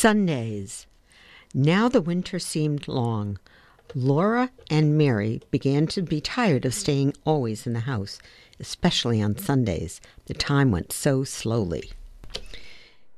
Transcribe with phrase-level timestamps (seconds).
[0.00, 0.86] Sundays.
[1.52, 3.38] Now the winter seemed long.
[3.94, 8.18] Laura and Mary began to be tired of staying always in the house,
[8.58, 10.00] especially on Sundays.
[10.24, 11.92] The time went so slowly.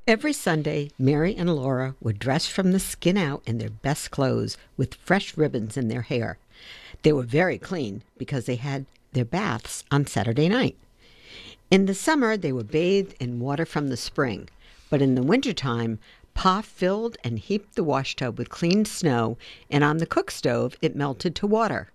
[0.08, 4.58] Every Sunday, Mary and Laura would dress from the skin out in their best clothes
[4.76, 6.37] with fresh ribbons in their hair.
[7.03, 10.76] They were very clean because they had their baths on Saturday night.
[11.71, 14.49] In the summer, they were bathed in water from the spring,
[14.90, 16.01] but in the winter time,
[16.34, 19.37] Pa filled and heaped the washtub with clean snow,
[19.70, 21.91] and on the cook stove it melted to water.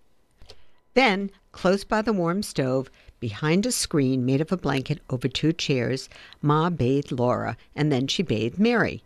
[0.93, 2.89] Then, close by the warm stove,
[3.19, 6.07] behind a screen made of a blanket over two chairs,
[6.41, 9.03] Ma bathed Laura, and then she bathed Mary.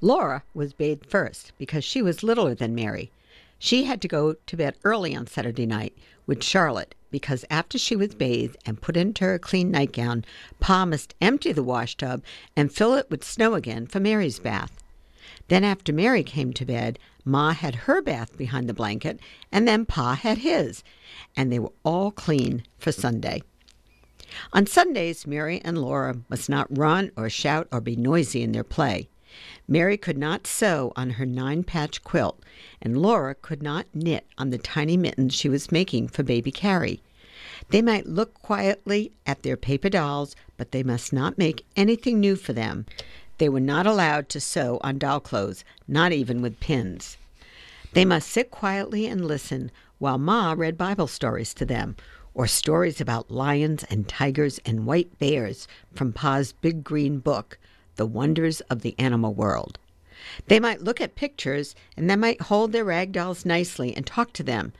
[0.00, 3.10] Laura was bathed first because she was littler than Mary.
[3.58, 5.96] She had to go to bed early on Saturday night
[6.30, 10.24] with Charlotte because after she was bathed and put into her clean nightgown,
[10.60, 12.22] Pa must empty the washtub
[12.56, 14.80] and fill it with snow again for Mary's bath.
[15.48, 19.18] Then, after Mary came to bed, Ma had her bath behind the blanket,
[19.50, 20.84] and then Pa had his,
[21.36, 23.42] and they were all clean for Sunday.
[24.52, 28.62] On Sundays, Mary and Laura must not run or shout or be noisy in their
[28.62, 29.08] play.
[29.72, 32.42] Mary could not sew on her nine patch quilt,
[32.82, 37.00] and Laura could not knit on the tiny mittens she was making for baby Carrie.
[37.68, 42.34] They might look quietly at their paper dolls, but they must not make anything new
[42.34, 42.84] for them.
[43.38, 47.16] They were not allowed to sew on doll clothes, not even with pins.
[47.92, 51.94] They must sit quietly and listen while Ma read Bible stories to them,
[52.34, 57.56] or stories about lions and tigers and white bears from Pa's big green book,
[58.00, 59.78] The Wonders of the Animal World.
[60.46, 64.32] They might look at pictures and they might hold their rag dolls nicely and talk
[64.32, 64.72] to them,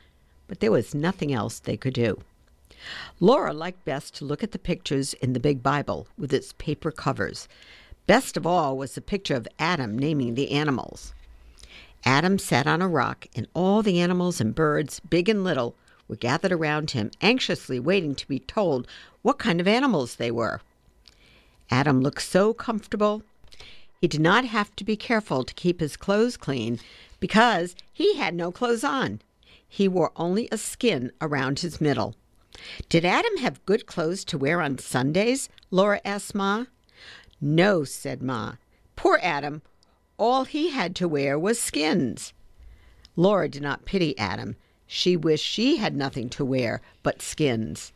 [0.47, 2.17] but there was nothing else they could do.
[3.19, 6.89] Laura liked best to look at the pictures in the big Bible with its paper
[6.89, 7.47] covers.
[8.07, 11.13] Best of all was the picture of Adam naming the animals.
[12.03, 15.75] Adam sat on a rock, and all the animals and birds, big and little,
[16.07, 18.87] were gathered around him, anxiously waiting to be told
[19.21, 20.59] what kind of animals they were.
[21.71, 23.23] Adam looked so comfortable.
[24.01, 26.79] He did not have to be careful to keep his clothes clean
[27.19, 29.21] because he had no clothes on.
[29.67, 32.15] He wore only a skin around his middle.
[32.89, 35.47] Did Adam have good clothes to wear on Sundays?
[35.71, 36.65] Laura asked Ma.
[37.39, 38.55] No, said Ma.
[38.95, 39.61] Poor Adam.
[40.17, 42.33] All he had to wear was skins.
[43.15, 44.55] Laura did not pity Adam.
[44.85, 47.93] She wished she had nothing to wear but skins.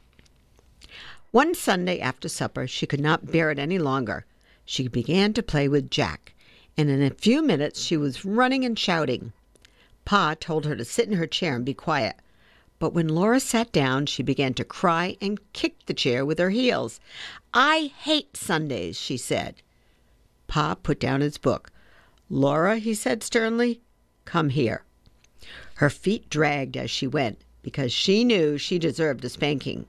[1.36, 4.26] One Sunday after supper, she could not bear it any longer.
[4.64, 6.34] She began to play with Jack,
[6.78, 9.34] and in a few minutes she was running and shouting.
[10.06, 12.16] Pa told her to sit in her chair and be quiet.
[12.80, 16.52] But when Laura sat down, she began to cry and kick the chair with her
[16.52, 17.02] heels.
[17.54, 19.56] I hate Sundays, she said.
[20.48, 21.70] Pa put down his book.
[22.30, 23.82] Laura, he said sternly,
[24.24, 24.86] come here.
[25.74, 29.86] Her feet dragged as she went because she knew she deserved a spanking.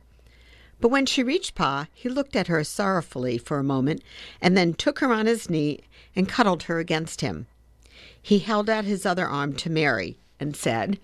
[0.81, 4.03] But when she reached Pa, he looked at her sorrowfully for a moment
[4.41, 5.81] and then took her on his knee
[6.15, 7.47] and cuddled her against him.
[8.21, 10.99] He held out his other arm to Mary and said,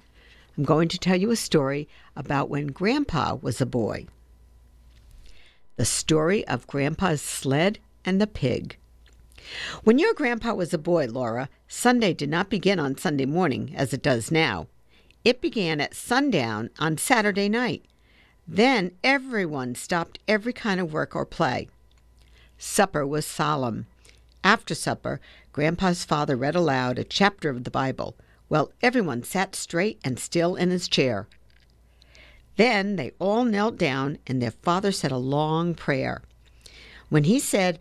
[0.57, 4.07] I'm going to tell you a story about when Grandpa was a boy.
[5.77, 8.77] The story of Grandpa's sled and the pig.
[9.83, 13.93] When your grandpa was a boy, Laura, Sunday did not begin on Sunday morning as
[13.93, 14.69] it does now.
[15.25, 17.85] It began at sundown on Saturday night.
[18.51, 18.57] Mm.
[18.57, 21.69] Then everyone stopped every kind of work or play.
[22.59, 23.87] Supper was solemn.
[24.45, 25.21] After supper,
[25.53, 28.17] Grandpa's father read aloud a chapter of the Bible
[28.49, 31.27] while everyone sat straight and still in his chair.
[32.57, 36.23] Then they all knelt down and their father said a long prayer.
[37.09, 37.79] When he said,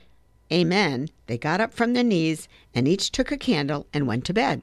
[0.52, 4.34] Amen, they got up from their knees and each took a candle and went to
[4.34, 4.62] bed.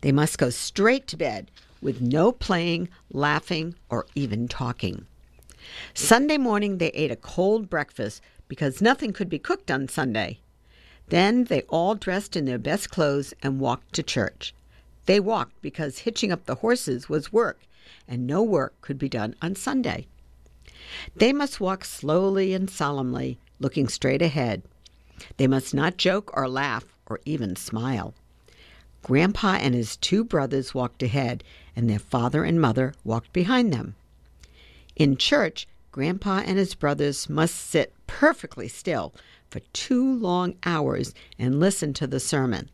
[0.00, 1.50] They must go straight to bed
[1.82, 5.06] with no playing, laughing, or even talking.
[5.94, 10.38] Sunday morning they ate a cold breakfast because nothing could be cooked on Sunday.
[11.08, 14.54] Then they all dressed in their best clothes and walked to church.
[15.06, 17.60] They walked because hitching up the horses was work,
[18.06, 20.06] and no work could be done on Sunday.
[21.16, 24.62] They must walk slowly and solemnly, looking straight ahead.
[25.36, 28.14] They must not joke or laugh or even smile.
[29.02, 31.42] Grandpa and his two brothers walked ahead,
[31.74, 33.96] and their father and mother walked behind them.
[34.94, 39.12] In church, Grandpa and his brothers must sit perfectly still
[39.50, 42.70] for two long hours and listen to the sermon.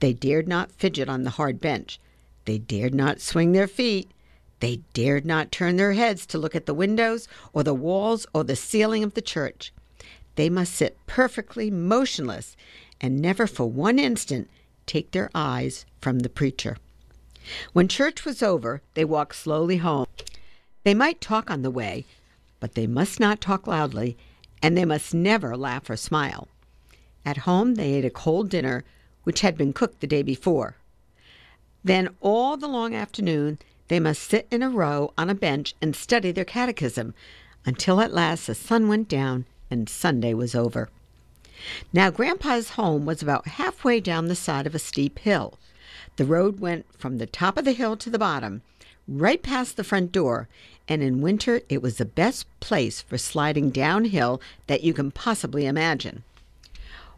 [0.00, 2.00] They dared not fidget on the hard bench.
[2.44, 4.10] They dared not swing their feet.
[4.60, 8.44] They dared not turn their heads to look at the windows or the walls or
[8.44, 9.72] the ceiling of the church.
[10.34, 12.56] They must sit perfectly motionless
[13.00, 14.48] and never for one instant
[14.90, 16.76] take their eyes from the preacher.
[17.72, 20.06] When church was over, they walked slowly home.
[20.82, 22.06] They might talk on the way,
[22.58, 24.18] but they must not talk loudly,
[24.60, 26.48] and they must never laugh or smile.
[27.24, 28.82] At home, they ate a cold dinner,
[29.22, 30.74] which had been cooked the day before.
[31.84, 33.58] Then, all the long afternoon,
[33.88, 37.14] they must sit in a row on a bench and study their catechism
[37.64, 40.88] until at last the sun went down and Sunday was over.
[41.92, 45.58] Now, Grandpa's home was about halfway down the side of a steep hill.
[46.16, 48.62] The road went from the top of the hill to the bottom,
[49.08, 50.48] right past the front door,
[50.88, 55.66] and in winter it was the best place for sliding downhill that you can possibly
[55.66, 56.24] imagine.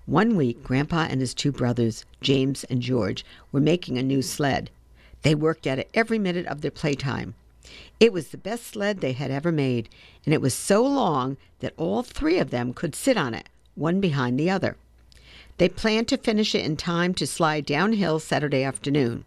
[0.06, 4.70] One week, Grandpa and his two brothers, James and George, were making a new sled.
[5.22, 7.34] They worked at it every minute of their playtime.
[8.00, 9.88] It was the best sled they had ever made,
[10.24, 14.00] and it was so long that all three of them could sit on it, one
[14.00, 14.76] behind the other.
[15.58, 19.24] They planned to finish it in time to slide downhill Saturday afternoon.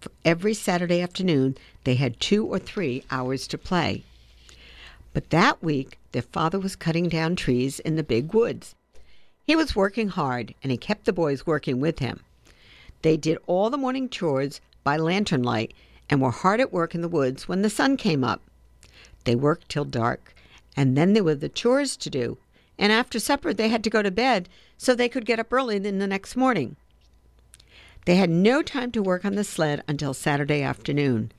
[0.00, 4.04] For every Saturday afternoon, they had two or three hours to play.
[5.12, 8.74] But that week, their father was cutting down trees in the big woods.
[9.42, 12.20] He was working hard, and he kept the boys working with him.
[13.02, 15.72] They did all the morning chores by lantern light
[16.10, 18.42] and were hard at work in the woods when the sun came up.
[19.24, 20.34] They worked till dark,
[20.76, 22.38] and then there were the chores to do,
[22.78, 25.76] and after supper they had to go to bed so they could get up early
[25.76, 26.76] in the next morning.
[28.04, 31.32] They had no time to work on the sled until Saturday afternoon.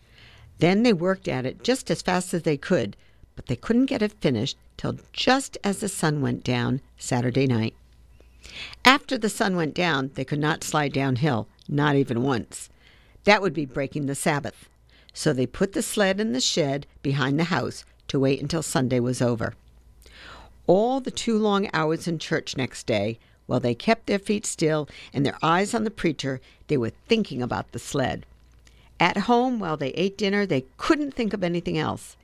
[0.60, 2.98] Then they worked at it just as fast as they could,
[3.36, 7.74] but they couldn't get it finished till just as the sun went down Saturday night.
[8.84, 12.70] After the sun went down, they could not slide downhill, not even once.
[13.24, 14.70] That would be breaking the Sabbath.
[15.14, 19.00] So they put the sled in the shed behind the house to wait until Sunday
[19.00, 19.54] was over.
[20.68, 24.90] All the two long hours in church next day, while they kept their feet still
[25.14, 28.26] and their eyes on the preacher, they were thinking about the sled.
[29.00, 32.18] At home, while they ate dinner, they couldn't think of anything else.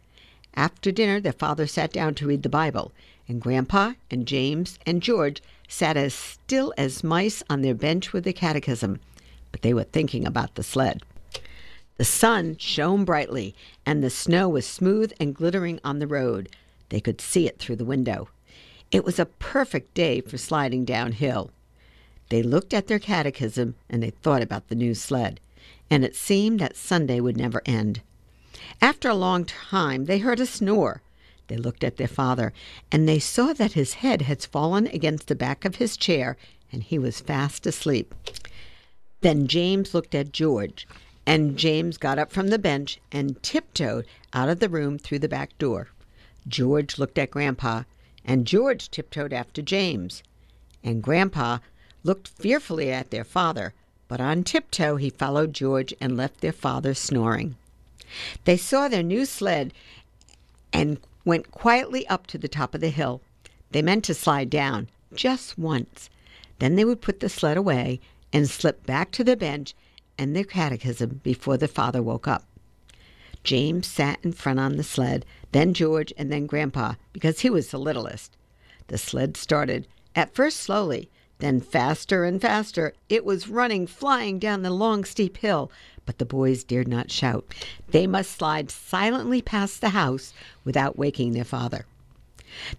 [0.56, 2.92] After dinner, their father sat down to read the Bible,
[3.28, 8.26] and Grandpa and James and George sat as still as mice on their bench with
[8.26, 9.00] the catechism,
[9.52, 11.02] but they were thinking about the sled.
[11.98, 13.56] The sun shone brightly,
[13.86, 16.50] and the snow was smooth and glittering on the road.
[16.94, 18.30] They could see it through the window.
[18.92, 21.50] It was a perfect day for sliding downhill.
[22.30, 25.40] They looked at their catechism and they thought about the new sled,
[25.90, 28.02] and it seemed that Sunday would never end.
[28.80, 31.02] After a long time, they heard a snore.
[31.48, 32.54] They looked at their father,
[32.92, 36.38] and they saw that his head had fallen against the back of his chair,
[36.72, 38.14] and he was fast asleep.
[39.22, 40.88] Then James looked at George,
[41.26, 45.28] and James got up from the bench and tiptoed out of the room through the
[45.28, 45.88] back door.
[46.48, 47.84] George looked at Grandpa,
[48.26, 50.24] and George tiptoed after James.
[50.84, 51.60] And Grandpa
[52.04, 53.74] looked fearfully at their father,
[54.08, 57.56] but on tiptoe he followed George and left their father snoring.
[58.46, 59.74] They saw their new sled
[60.72, 63.22] and went quietly up to the top of the hill.
[63.72, 66.10] They meant to slide down just once.
[66.60, 68.00] Then they would put the sled away
[68.32, 69.74] and slip back to the bench
[70.18, 72.46] and their catechism before the father woke up.
[73.44, 77.70] James sat in front on the sled, then George, and then Grandpa, because he was
[77.70, 78.36] the littlest.
[78.88, 81.10] The sled started, at first slowly,
[81.40, 82.94] then faster and faster.
[83.10, 85.72] It was running, flying down the long, steep hill,
[86.06, 87.46] but the boys dared not shout.
[87.90, 90.34] They must slide silently past the house
[90.64, 91.86] without waking their father.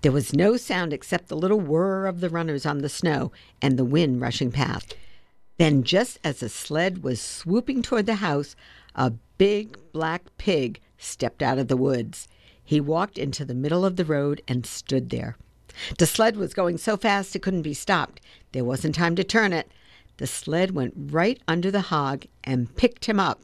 [0.03, 3.77] There was no sound except the little whir of the runners on the snow and
[3.77, 4.97] the wind rushing past.
[5.59, 8.57] Then, just as the sled was swooping toward the house,
[8.95, 12.29] a big black pig stepped out of the woods.
[12.65, 15.37] He walked into the middle of the road and stood there.
[15.99, 18.21] The sled was going so fast it couldn't be stopped.
[18.53, 19.71] There wasn't time to turn it.
[20.17, 23.43] The sled went right under the hog and picked him up.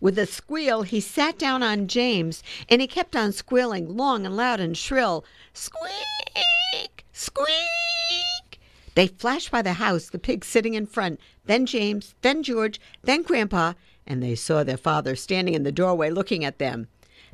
[0.00, 4.36] With a squeal, he sat down on James, and he kept on squealing long and
[4.36, 7.04] loud and shrill Squeak!
[7.12, 8.60] Squeak!
[8.94, 13.22] They flashed by the house, the pig sitting in front, then James, then George, then
[13.22, 13.74] Grandpa,
[14.06, 16.88] and they saw their father standing in the doorway looking at them.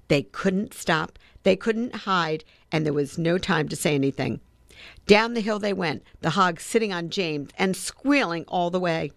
[0.08, 4.40] They couldn't stop, they couldn't hide, and there was no time to say anything.
[5.06, 9.12] Down the hill they went, the hog sitting on James and squealing all the way.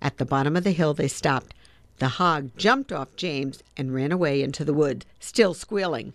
[0.00, 1.54] At the bottom of the hill they stopped.
[1.98, 6.14] The hog jumped off James and ran away into the wood, still squealing.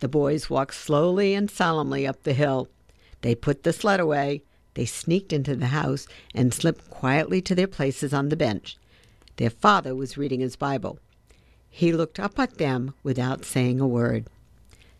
[0.00, 2.68] The boys walked slowly and solemnly up the hill.
[3.20, 4.42] They put the sled away.
[4.74, 8.76] They sneaked into the house and slipped quietly to their places on the bench.
[9.36, 10.98] Their father was reading his Bible.
[11.76, 14.26] He looked up at them without saying a word.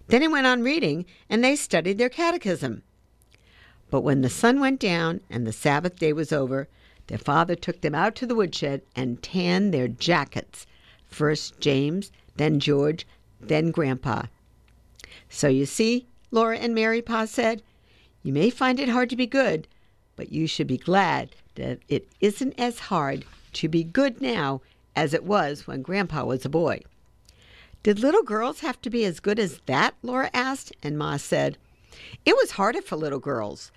[0.09, 2.83] Then he went on reading, and they studied their catechism.
[3.90, 6.66] But when the sun went down and the Sabbath day was over,
[7.07, 10.66] their father took them out to the woodshed and tanned their jackets.
[11.07, 13.07] First James, then George,
[13.40, 14.23] then Grandpa.
[15.28, 17.62] So you see, Laura and Mary, Pa said,
[18.25, 19.69] you may find it hard to be good,
[20.16, 24.61] but you should be glad that it isn't as hard to be good now
[24.97, 26.81] as it was when Grandpa was a boy.
[27.83, 29.95] Did little girls have to be as good as that?
[30.03, 31.59] Laura asked, and Ma said,
[32.25, 33.71] It was harder for little girls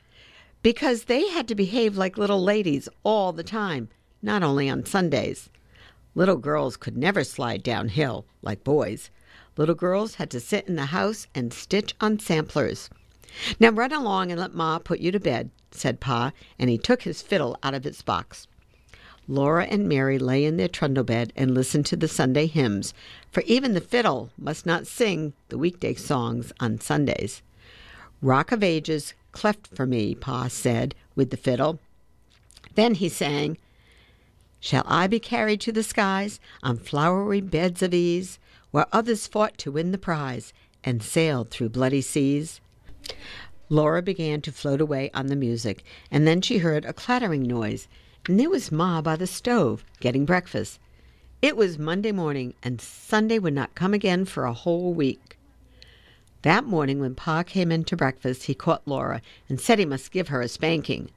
[0.64, 3.90] because they had to behave like little ladies all the time,
[4.22, 5.50] not only on Sundays.
[6.16, 9.10] Little girls could never slide downhill like boys.
[9.56, 12.90] Little girls had to sit in the house and stitch on samplers.
[13.60, 17.04] Now run along and let Ma put you to bed, said Pa, and he took
[17.04, 18.48] his fiddle out of its box.
[19.30, 22.94] Laura and Mary lay in their trundle bed and listened to the Sunday hymns,
[23.30, 27.42] for even the fiddle must not sing the weekday songs on Sundays.
[28.22, 31.80] Rock of Ages, cleft for me, Pa said with the fiddle.
[32.76, 33.58] Then he sang,
[34.62, 38.40] Shall I be carried to the skies on flowery beds of ease,
[38.72, 40.54] where others fought to win the prize
[40.84, 42.62] and sailed through bloody seas?
[43.70, 47.90] Laura began to float away on the music, and then she heard a clattering noise
[48.28, 50.80] and there was Ma by the stove getting breakfast.
[51.42, 55.38] It was Monday morning, and Sunday would not come again for a whole week.
[56.42, 60.12] That morning, when Pa came in to breakfast, he caught Laura and said he must
[60.12, 61.10] give her a spanking.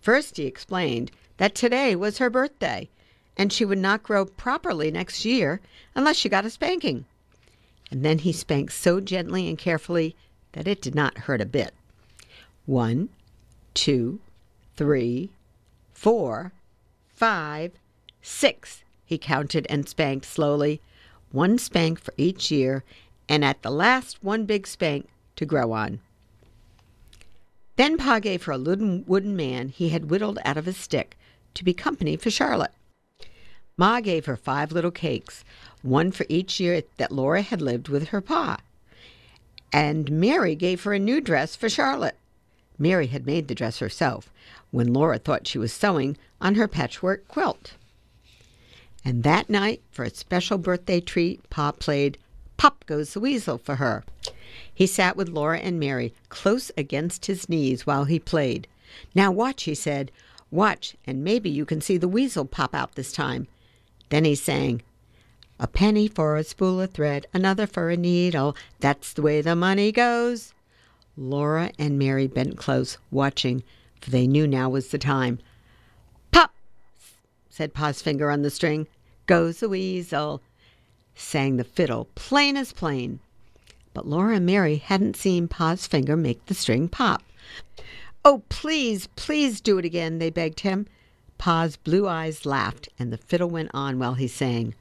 [0.00, 2.88] First, he explained that today was her birthday,
[3.36, 5.60] and she would not grow properly next year
[5.94, 7.04] unless she got a spanking.
[7.90, 10.16] And then he spanked so gently and carefully
[10.52, 11.74] that it did not hurt a bit.
[12.66, 13.08] One,
[13.74, 14.20] two,
[14.76, 15.30] three,
[16.00, 16.50] four,
[17.10, 17.72] five,
[18.22, 20.80] six, he counted and spanked slowly,
[21.30, 22.82] one spank for each year,
[23.28, 26.00] and at the last one big spank to grow on.
[27.76, 31.18] Then Pa gave her a little wooden man he had whittled out of a stick
[31.52, 32.72] to be company for Charlotte.
[33.76, 35.44] Ma gave her five little cakes,
[35.82, 38.56] one for each year that Laura had lived with her pa.
[39.70, 42.16] And Mary gave her a new dress for Charlotte.
[42.78, 44.30] Mary had made the dress herself
[44.70, 47.74] when Laura thought she was sewing on her patchwork quilt.
[49.04, 52.18] And that night, for a special birthday treat, Pa played
[52.56, 54.04] Pop Goes the Weasel for her.
[54.72, 58.68] He sat with Laura and Mary close against his knees while he played.
[59.14, 60.12] Now watch, he said.
[60.50, 63.46] Watch, and maybe you can see the weasel pop out this time.
[64.10, 64.82] Then he sang,
[65.58, 68.56] A penny for a spool of thread, another for a needle.
[68.80, 70.52] That's the way the money goes.
[71.16, 73.62] Laura and Mary bent close, watching,
[74.00, 75.38] for they knew now was the time.
[76.32, 76.54] Pop!
[77.48, 78.86] said Pa's finger on the string.
[79.26, 80.42] Goes the weasel,
[81.14, 83.20] sang the fiddle, plain as plain.
[83.92, 87.22] But Laura and Mary hadn't seen Pa's finger make the string pop.
[88.24, 90.86] Oh, please, please do it again, they begged him.
[91.38, 94.74] Pa's blue eyes laughed, and the fiddle went on while he sang.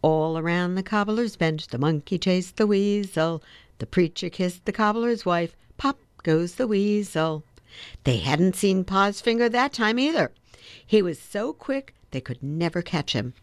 [0.00, 3.42] All around the cobbler's bench the monkey chased the weasel.
[3.78, 5.54] The preacher kissed the cobbler's wife.
[5.76, 7.44] Pop goes the weasel.
[8.04, 10.32] They hadn't seen Pa's finger that time either.
[10.86, 13.34] He was so quick they could never catch him.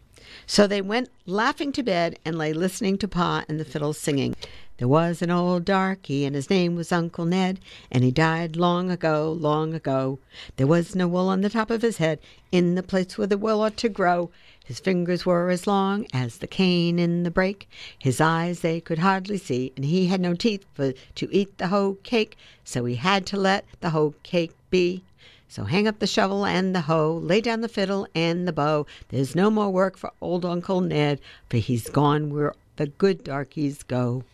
[0.46, 4.34] So they went laughing to bed and lay listening to Pa and the fiddle singing.
[4.78, 8.90] There was an old darky, and his name was Uncle Ned, and he died long
[8.90, 10.18] ago, long ago.
[10.56, 12.18] There was no wool on the top of his head,
[12.52, 14.30] in the place where the wool ought to grow.
[14.66, 17.68] His fingers were as long as the cane in the brake.
[17.98, 21.68] His eyes they could hardly see, and he had no teeth for to eat the
[21.68, 25.04] hoe cake, so he had to let the hoe cake be.
[25.46, 28.86] So hang up the shovel and the hoe, lay down the fiddle and the bow.
[29.10, 33.84] There's no more work for old Uncle Ned, for he's gone where the good darkies
[33.84, 34.24] go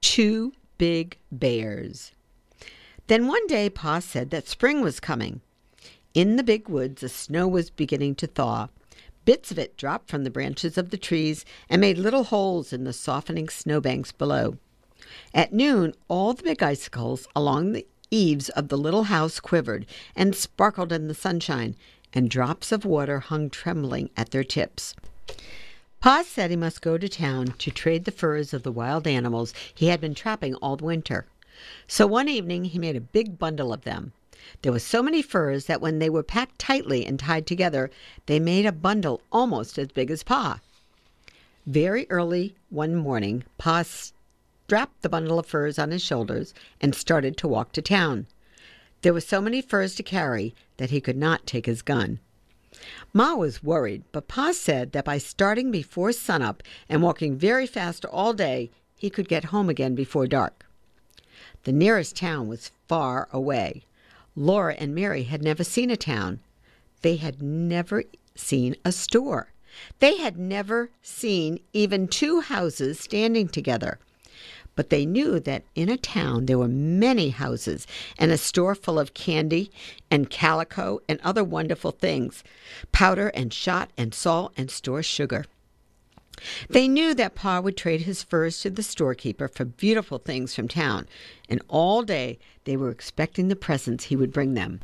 [0.00, 2.12] two big bears.
[3.06, 5.40] Then one day Pa said that spring was coming.
[6.14, 8.68] In the big woods, the snow was beginning to thaw.
[9.28, 12.84] Bits of it dropped from the branches of the trees and made little holes in
[12.84, 14.56] the softening snowbanks below.
[15.34, 19.84] At noon, all the big icicles along the eaves of the little house quivered
[20.16, 21.76] and sparkled in the sunshine,
[22.14, 24.94] and drops of water hung trembling at their tips.
[26.00, 29.52] Pa said he must go to town to trade the furs of the wild animals
[29.74, 31.26] he had been trapping all winter.
[31.86, 34.12] So one evening he made a big bundle of them.
[34.62, 37.90] There were so many furs that when they were packed tightly and tied together,
[38.26, 40.60] they made a bundle almost as big as Pa.
[41.66, 47.36] Very early one morning, Pa strapped the bundle of furs on his shoulders and started
[47.36, 48.26] to walk to town.
[49.02, 52.18] There were so many furs to carry that he could not take his gun.
[53.12, 58.04] Ma was worried, but Pa said that by starting before sunup and walking very fast
[58.04, 60.66] all day, he could get home again before dark.
[61.64, 63.84] The nearest town was far away.
[64.38, 66.38] Laura and Mary had never seen a town.
[67.02, 68.04] They had never
[68.36, 69.52] seen a store.
[69.98, 73.98] They had never seen even two houses standing together.
[74.76, 77.84] But they knew that in a town there were many houses
[78.16, 79.72] and a store full of candy
[80.08, 82.44] and calico and other wonderful things,
[82.92, 85.46] powder and shot and salt and store sugar.
[86.68, 90.68] They knew that Pa would trade his furs to the storekeeper for beautiful things from
[90.68, 91.08] town,
[91.48, 94.80] and all day they were expecting the presents he would bring them.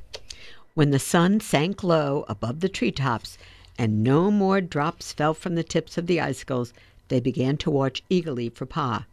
[0.74, 3.38] When the sun sank low above the tree tops
[3.78, 6.72] and no more drops fell from the tips of the icicles,
[7.08, 9.06] they began to watch eagerly for Pa.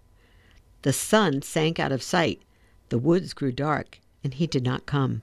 [0.82, 2.42] The sun sank out of sight,
[2.90, 5.22] the woods grew dark, and he did not come.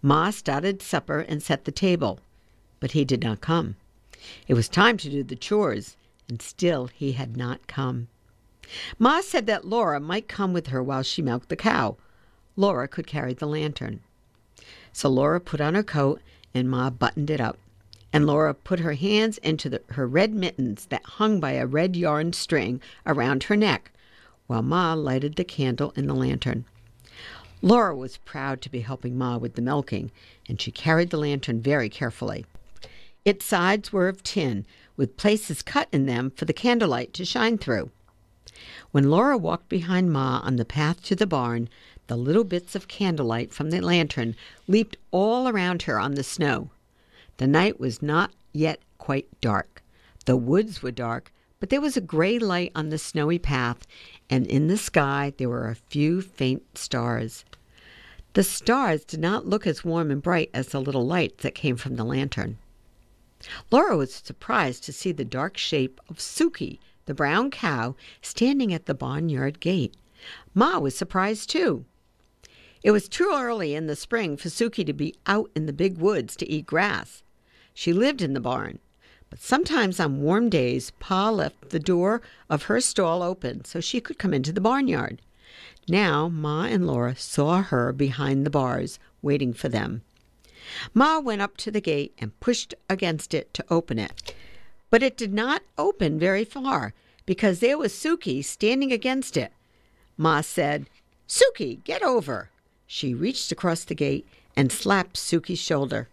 [0.00, 2.20] Ma started supper and set the table,
[2.80, 3.76] but he did not come.
[4.48, 5.96] It was time to do the chores
[6.28, 8.08] and still he had not come.
[8.98, 11.96] Ma said that Laura might come with her while she milked the cow.
[12.56, 14.00] Laura could carry the lantern.
[14.92, 16.20] So Laura put on her coat
[16.54, 17.58] and Ma buttoned it up.
[18.12, 21.96] And Laura put her hands into the, her red mittens that hung by a red
[21.96, 23.90] yarn string around her neck,
[24.46, 26.66] while Ma lighted the candle in the lantern.
[27.62, 30.10] Laura was proud to be helping Ma with the milking,
[30.48, 32.44] and she carried the lantern very carefully.
[33.24, 34.66] Its sides were of tin,
[35.02, 37.90] with places cut in them for the candlelight to shine through.
[38.92, 41.68] When Laura walked behind Ma on the path to the barn,
[42.06, 44.36] the little bits of candlelight from the lantern
[44.68, 46.70] leaped all around her on the snow.
[47.38, 49.82] The night was not yet quite dark.
[50.24, 53.84] The woods were dark, but there was a gray light on the snowy path,
[54.30, 57.44] and in the sky there were a few faint stars.
[58.34, 61.74] The stars did not look as warm and bright as the little lights that came
[61.74, 62.58] from the lantern.
[63.70, 68.86] Laura was surprised to see the dark shape of Sukey, the brown cow, standing at
[68.86, 69.94] the barnyard gate.
[70.54, 71.84] Ma was surprised too.
[72.82, 75.98] It was too early in the spring for Sukey to be out in the big
[75.98, 77.22] woods to eat grass.
[77.74, 78.78] She lived in the barn,
[79.30, 82.20] but sometimes on warm days Pa left the door
[82.50, 85.22] of her stall open so she could come into the barnyard.
[85.88, 90.02] Now Ma and Laura saw her behind the bars, waiting for them.
[90.94, 94.34] Ma went up to the gate and pushed against it to open it.
[94.90, 96.94] But it did not open very far
[97.26, 99.52] because there was Sukey standing against it.
[100.16, 100.88] Ma said,
[101.28, 102.50] Sukey, get over.
[102.86, 106.08] She reached across the gate and slapped Sukey's shoulder.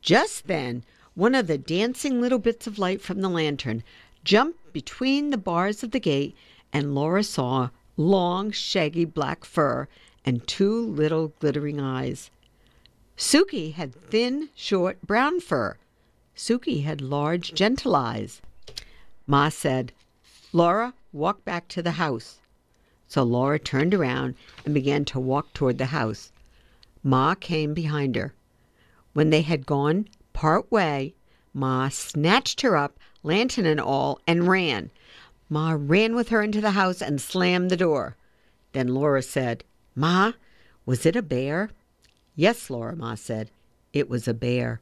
[0.00, 0.82] Just then,
[1.14, 3.82] one of the dancing little bits of light from the lantern
[4.24, 6.34] jumped between the bars of the gate,
[6.72, 9.88] and Laura saw long, shaggy black fur
[10.24, 12.30] and two little glittering eyes.
[13.20, 15.76] Sukey had thin, short, brown fur.
[16.34, 18.40] Sukey had large, gentle eyes.
[19.26, 19.92] Ma said,
[20.54, 22.38] Laura, walk back to the house.
[23.08, 26.32] So Laura turned around and began to walk toward the house.
[27.02, 28.32] Ma came behind her.
[29.12, 31.12] When they had gone part way,
[31.52, 34.90] Ma snatched her up, lantern and all, and ran.
[35.50, 38.16] Ma ran with her into the house and slammed the door.
[38.72, 39.62] Then Laura said,
[39.94, 40.32] Ma,
[40.86, 41.68] was it a bear?
[42.40, 43.50] Yes, Laura, Ma said.
[43.92, 44.80] It was a bear.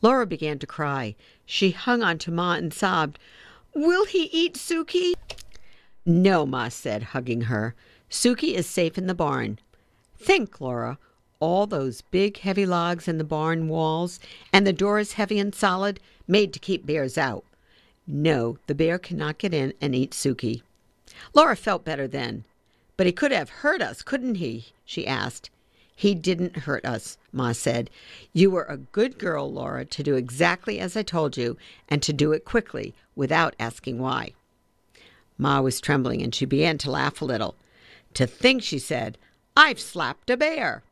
[0.00, 1.14] Laura began to cry.
[1.46, 3.20] She hung on to Ma and sobbed,
[3.72, 5.12] Will he eat Sukey?
[6.04, 7.76] No, Ma said, hugging her.
[8.10, 9.60] Sukey is safe in the barn.
[10.16, 10.98] Think, Laura,
[11.38, 14.18] all those big, heavy logs in the barn walls,
[14.52, 17.44] and the doors heavy and solid, made to keep bears out.
[18.08, 20.62] No, the bear cannot get in and eat Sukey.
[21.32, 22.44] Laura felt better then.
[22.96, 24.72] But he could have hurt us, couldn't he?
[24.84, 25.48] she asked.
[25.94, 27.90] He didn't hurt us, Ma said.
[28.32, 31.56] You were a good girl, Laura, to do exactly as I told you
[31.88, 34.32] and to do it quickly without asking why.
[35.38, 37.56] Ma was trembling and she began to laugh a little.
[38.14, 39.18] To think, she said,
[39.56, 40.82] I've slapped a bear.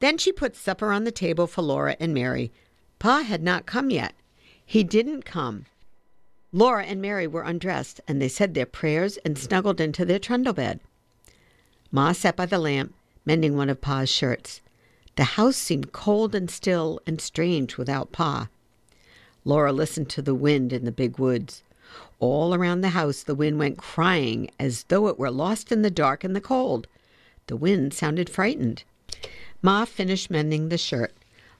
[0.00, 2.50] Then she put supper on the table for Laura and Mary.
[2.98, 4.14] Pa had not come yet.
[4.64, 5.66] He didn't come.
[6.52, 10.52] Laura and Mary were undressed, and they said their prayers and snuggled into their trundle
[10.52, 10.80] bed.
[11.90, 14.60] Ma sat by the lamp mending one of Pa's shirts.
[15.16, 18.48] The house seemed cold and still and strange without Pa.
[19.44, 21.62] Laura listened to the wind in the big woods.
[22.18, 25.90] All around the house the wind went crying as though it were lost in the
[25.90, 26.86] dark and the cold.
[27.48, 28.84] The wind sounded frightened.
[29.60, 31.12] Ma finished mending the shirt.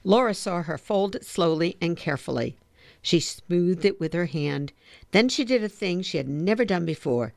[0.03, 2.55] Laura saw her fold it slowly and carefully.
[3.01, 4.71] She smoothed it with her hand.
[5.11, 7.33] Then she did a thing she had never done before.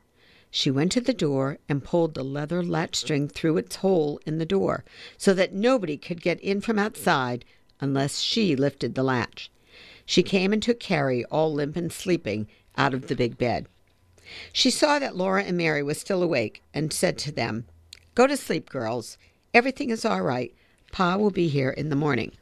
[0.50, 4.38] She went to the door and pulled the leather latch string through its hole in
[4.38, 4.84] the door
[5.18, 7.44] so that nobody could get in from outside
[7.80, 9.50] unless she lifted the latch.
[10.06, 13.66] She came and took Carrie, all limp and sleeping, out of the big bed.
[14.52, 17.66] She saw that Laura and Mary were still awake and said to them,
[18.14, 19.18] Go to sleep, girls.
[19.52, 20.54] Everything is all right.
[20.92, 22.32] Pa will be here in the morning.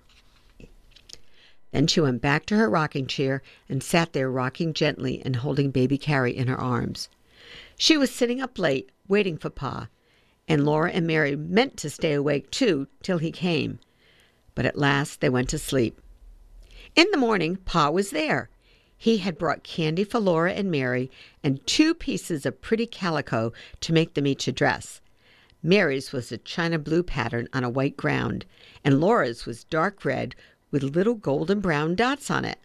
[1.72, 5.70] Then she went back to her rocking chair and sat there rocking gently and holding
[5.70, 7.08] baby Carrie in her arms.
[7.76, 9.88] She was sitting up late, waiting for Pa,
[10.46, 13.78] and Laura and Mary meant to stay awake too till he came.
[14.54, 16.00] But at last they went to sleep.
[16.94, 18.50] In the morning, Pa was there.
[18.96, 21.10] He had brought candy for Laura and Mary
[21.42, 25.00] and two pieces of pretty calico to make them each a dress.
[25.62, 28.44] Mary's was a china blue pattern on a white ground,
[28.84, 30.36] and Laura's was dark red
[30.70, 32.58] with little golden brown dots on it.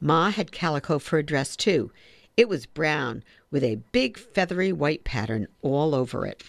[0.00, 1.90] Ma had calico for a dress, too.
[2.36, 6.42] It was brown with a big feathery white pattern all over it.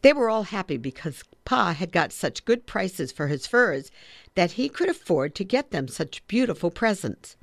[0.00, 3.90] They were all happy because Pa had got such good prices for his furs
[4.34, 7.36] that he could afford to get them such beautiful presents.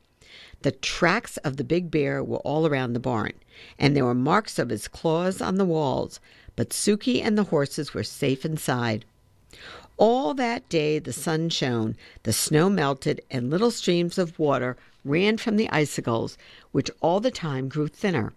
[0.64, 3.34] The tracks of the big bear were all around the barn,
[3.78, 6.20] and there were marks of his claws on the walls,
[6.56, 9.06] but Sukey and the horses were safe inside.
[9.98, 15.38] All that day the sun shone, the snow melted, and little streams of water ran
[15.38, 16.38] from the icicles,
[16.72, 18.34] which all the time grew thinner.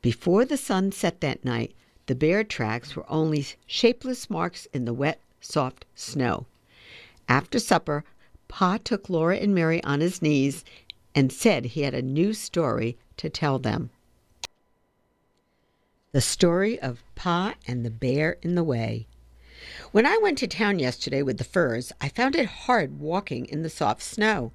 [0.00, 1.74] Before the sun set that night,
[2.06, 6.46] the bear tracks were only shapeless marks in the wet, soft snow.
[7.28, 8.04] After supper,
[8.48, 10.64] Pa took Laura and Mary on his knees
[11.14, 13.90] and said he had a new story to tell them.
[16.12, 19.06] The story of Pa and the Bear in the Way.
[19.92, 23.62] When I went to town yesterday with the furs, I found it hard walking in
[23.62, 24.52] the soft snow.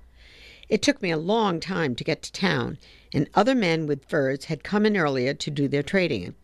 [0.69, 2.77] It took me a long time to get to town,
[3.13, 6.35] and other men with furs had come in earlier to do their trading.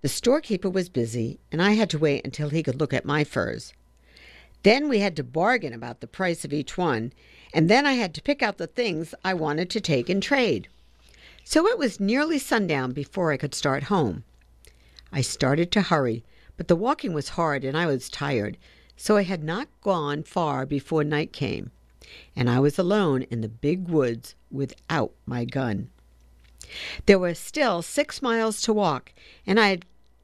[0.00, 3.24] The storekeeper was busy, and I had to wait until he could look at my
[3.24, 3.72] furs.
[4.62, 7.12] Then we had to bargain about the price of each one,
[7.52, 10.68] and then I had to pick out the things I wanted to take and trade.
[11.42, 14.22] So it was nearly sundown before I could start home.
[15.10, 16.22] I started to hurry,
[16.56, 18.56] but the walking was hard and I was tired,
[18.96, 21.70] so I had not gone far before night came,
[22.34, 25.90] and I was alone in the big woods without my gun.
[27.06, 29.12] There were still six miles to walk,
[29.46, 29.80] and I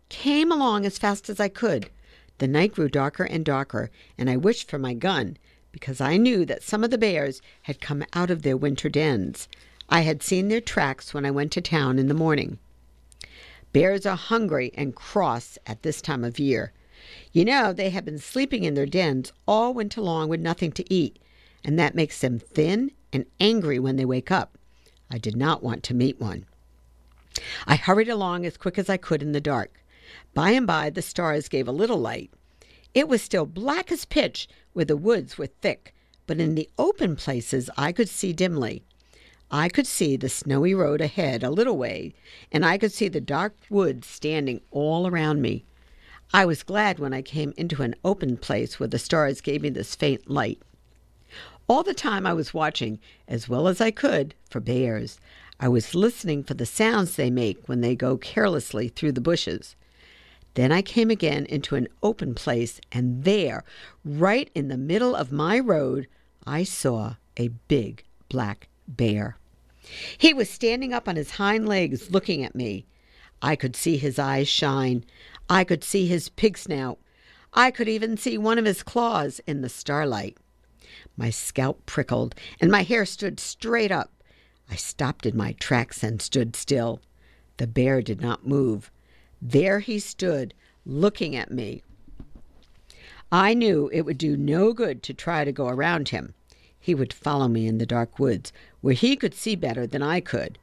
[0.09, 1.91] came along as fast as I could.
[2.39, 5.37] The night grew darker and darker, and I wished for my gun,
[5.73, 9.49] because I knew that some of the bears had come out of their winter dens.
[9.89, 12.59] I had seen their tracks when I went to town in the morning.
[13.73, 16.73] Bears are hungry and cross at this time of year.
[17.33, 20.95] You know, they have been sleeping in their dens all winter long with nothing to
[20.95, 21.19] eat,
[21.65, 24.59] and that makes them thin and angry when they wake up.
[25.11, 26.47] I did not want to meet one.
[27.67, 29.83] I hurried along as quick as I could in the dark.
[30.35, 32.31] By and by, the stars gave a little light.
[32.93, 35.95] It was still black as pitch where the woods were thick,
[36.27, 38.85] but in the open places I could see dimly.
[39.51, 42.15] I could see the snowy road ahead a little way,
[42.51, 45.65] and I could see the dark woods standing all around me.
[46.33, 49.71] I was glad when I came into an open place where the stars gave me
[49.71, 50.61] this faint light.
[51.67, 55.19] All the time I was watching, as well as I could, for bears.
[55.59, 59.77] I was listening for the sounds they make when they go carelessly through the bushes.
[60.55, 63.65] Then I came again into an open place, and there,
[64.05, 66.07] right in the middle of my road,
[66.47, 69.39] I saw a big black bear.
[70.19, 72.87] He was standing up on his hind legs looking at me.
[73.43, 75.05] I could see his eyes shine.
[75.49, 76.99] I could see his pig snout.
[77.53, 80.37] I could even see one of his claws in the starlight.
[81.17, 84.13] My scalp prickled and my hair stood straight up.
[84.71, 87.01] I stopped in my tracks and stood still.
[87.59, 88.91] The bear did not move.
[89.41, 91.83] There he stood, looking at me.
[93.31, 96.35] I knew it would do no good to try to go around him.
[96.79, 100.21] He would follow me in the dark woods, where he could see better than I
[100.21, 100.59] could.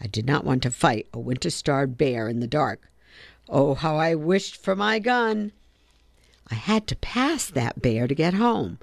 [0.00, 2.90] I did not want to fight a winter starved bear in the dark.
[3.48, 5.52] Oh, how I wished for my gun!
[6.48, 8.78] I had to pass that bear to get home.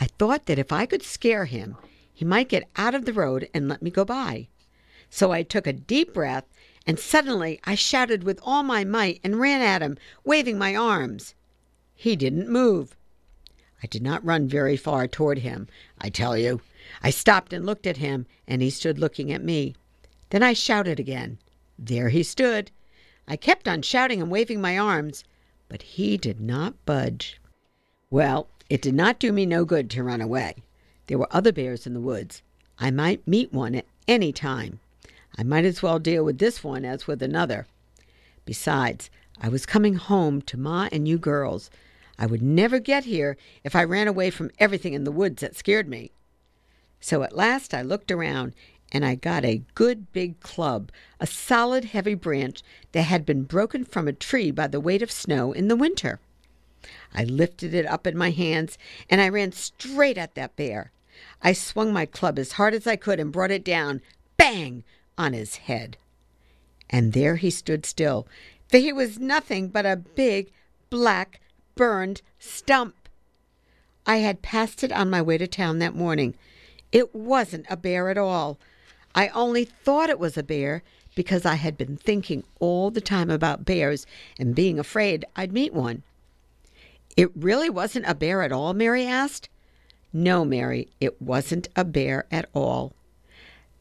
[0.00, 1.76] I thought that if I could scare him,
[2.12, 4.48] he might get out of the road and let me go by.
[5.10, 6.44] So I took a deep breath,
[6.86, 11.34] and suddenly I shouted with all my might and ran at him, waving my arms.
[11.94, 12.96] He didn't move.
[13.82, 15.68] I did not run very far toward him,
[16.00, 16.60] I tell you.
[17.02, 19.74] I stopped and looked at him, and he stood looking at me.
[20.30, 21.38] Then I shouted again.
[21.78, 22.70] There he stood.
[23.28, 25.24] I kept on shouting and waving my arms,
[25.68, 27.40] but he did not budge.
[28.10, 30.56] Well, it did not do me no good to run away.
[31.06, 32.42] There were other bears in the woods.
[32.78, 34.80] I might meet one at any time.
[35.36, 37.66] I might as well deal with this one as with another.
[38.44, 41.70] Besides, I was coming home to Ma and you girls.
[42.18, 45.56] I would never get here if I ran away from everything in the woods that
[45.56, 46.12] scared me.
[47.00, 48.54] So at last I looked around
[48.92, 53.84] and I got a good big club, a solid heavy branch that had been broken
[53.84, 56.20] from a tree by the weight of snow in the winter.
[57.14, 58.76] I lifted it up in my hands
[59.08, 60.90] and I ran straight at that bear.
[61.42, 64.00] I swung my club as hard as I could and brought it down,
[64.36, 64.82] bang,
[65.16, 65.96] on his head.
[66.90, 68.26] And there he stood still,
[68.68, 70.50] for he was nothing but a big,
[70.90, 71.40] black,
[71.74, 73.08] burned stump.
[74.06, 76.34] I had passed it on my way to town that morning.
[76.92, 78.58] It wasn't a bear at all.
[79.14, 80.82] I only thought it was a bear
[81.14, 84.06] because I had been thinking all the time about bears
[84.38, 86.02] and being afraid I'd meet one.
[87.16, 88.74] It really wasn't a bear at all?
[88.74, 89.48] Mary asked.
[90.12, 92.94] No, Mary, it wasn't a bear at all.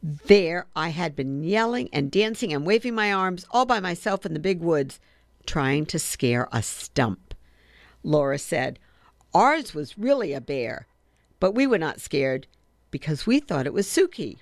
[0.02, 4.34] There I had been yelling and dancing and waving my arms all by myself in
[4.34, 5.00] the big woods,
[5.46, 7.34] trying to scare a stump.
[8.04, 8.80] Laura said,
[9.34, 10.88] Ours was really a bear,
[11.40, 12.48] but we were not scared
[12.92, 14.38] because we thought it was Sukey.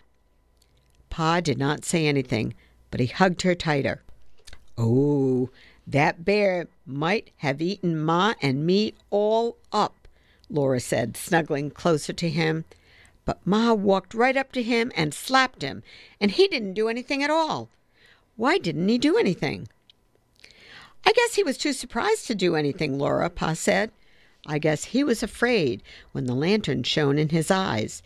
[1.09, 2.53] Pa did not say anything,
[2.89, 4.01] but he hugged her tighter.
[4.77, 5.49] Oh,
[5.91, 10.07] that bear might have eaten Ma and me all up,
[10.49, 12.65] Laura said, snuggling closer to him.
[13.25, 15.83] But Ma walked right up to him and slapped him,
[16.19, 17.69] and he didn't do anything at all.
[18.35, 19.67] Why didn't he do anything?
[21.05, 23.91] I guess he was too surprised to do anything, Laura, Pa said.
[24.45, 28.01] I guess he was afraid when the lantern shone in his eyes.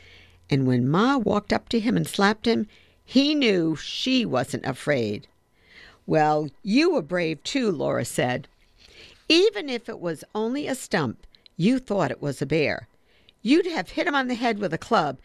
[0.49, 2.67] And when Ma walked up to him and slapped him,
[3.03, 5.27] he knew she wasn't afraid.
[6.07, 8.47] Well, you were brave too, Laura said.
[9.27, 11.25] Even if it was only a stump,
[11.57, 12.87] you thought it was a bear.
[13.41, 15.17] You'd have hit him on the head with a club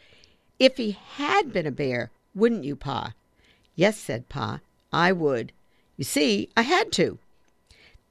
[0.58, 3.14] if he had been a bear, wouldn't you, Pa?
[3.74, 4.60] Yes, said Pa,
[4.92, 5.52] I would.
[5.96, 7.18] You see, I had to.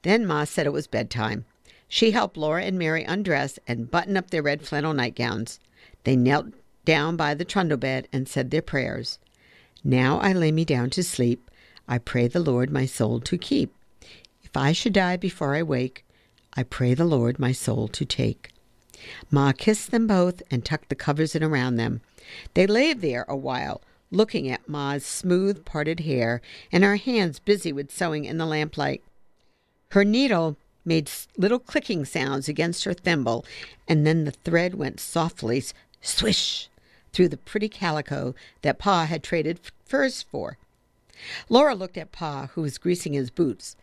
[0.02, 1.46] Then Ma said it was bedtime.
[1.88, 5.60] She helped Laura and Mary undress and button up their red flannel nightgowns.
[6.04, 6.48] They knelt
[6.86, 9.20] down by the trundle bed and said their prayers.
[9.84, 11.49] Now I lay me down to sleep.
[11.92, 13.74] I pray the Lord my soul to keep.
[14.44, 16.06] If I should die before I wake,
[16.54, 18.52] I pray the Lord my soul to take.
[19.32, 22.02] Ma kissed them both and tucked the covers in around them.
[22.54, 27.74] They lay there a while, looking at Ma's smooth parted hair and her hands busy
[27.74, 29.02] with sewing in the lamplight.
[29.90, 33.46] Her needle made little clicking sounds against her thimble,
[33.88, 35.64] and then the thread went softly
[36.02, 36.70] swish
[37.14, 40.60] through the pretty calico that Pa had traded furs for.
[41.50, 43.76] Laura looked at Pa, who was greasing his boots.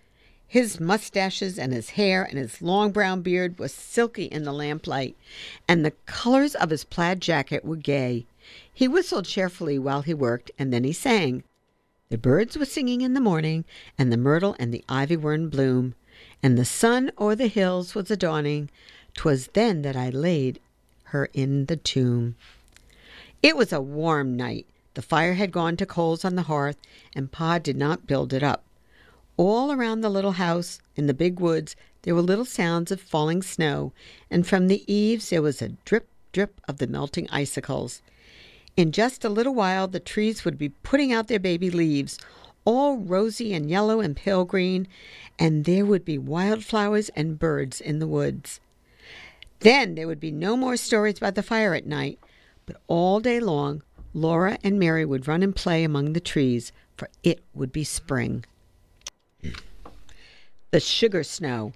[0.47, 5.17] His mustaches and his hair and his long brown beard was silky in the lamplight,
[5.67, 8.27] and the colors of his plaid jacket were gay.
[8.73, 11.43] He whistled cheerfully while he worked, and then he sang.
[12.09, 13.65] The birds were singing in the morning,
[13.99, 15.95] and the myrtle and the ivy were in bloom
[16.43, 18.71] and the sun o'er the hills was a dawning.
[19.15, 20.61] 'Twas then that I laid
[21.05, 22.37] her in the tomb.
[23.43, 24.67] It was a warm night.
[24.97, 26.79] The fire had gone to coals on the hearth,
[27.15, 28.65] and Pa did not build it up.
[29.37, 33.43] All around the little house in the big woods there were little sounds of falling
[33.43, 33.93] snow,
[34.31, 38.01] and from the eaves there was a drip, drip of the melting icicles.
[38.75, 42.19] In just a little while the trees would be putting out their baby leaves,
[42.65, 44.89] all rosy and yellow and pale green,
[45.39, 48.61] and there would be wildflowers and birds in the woods.
[49.61, 52.19] Then there would be no more stories about the fire at night,
[52.65, 53.83] but all day long
[54.17, 58.47] Laura and Mary would run and play among the trees, for it would be spring.
[60.71, 61.75] The sugar snow.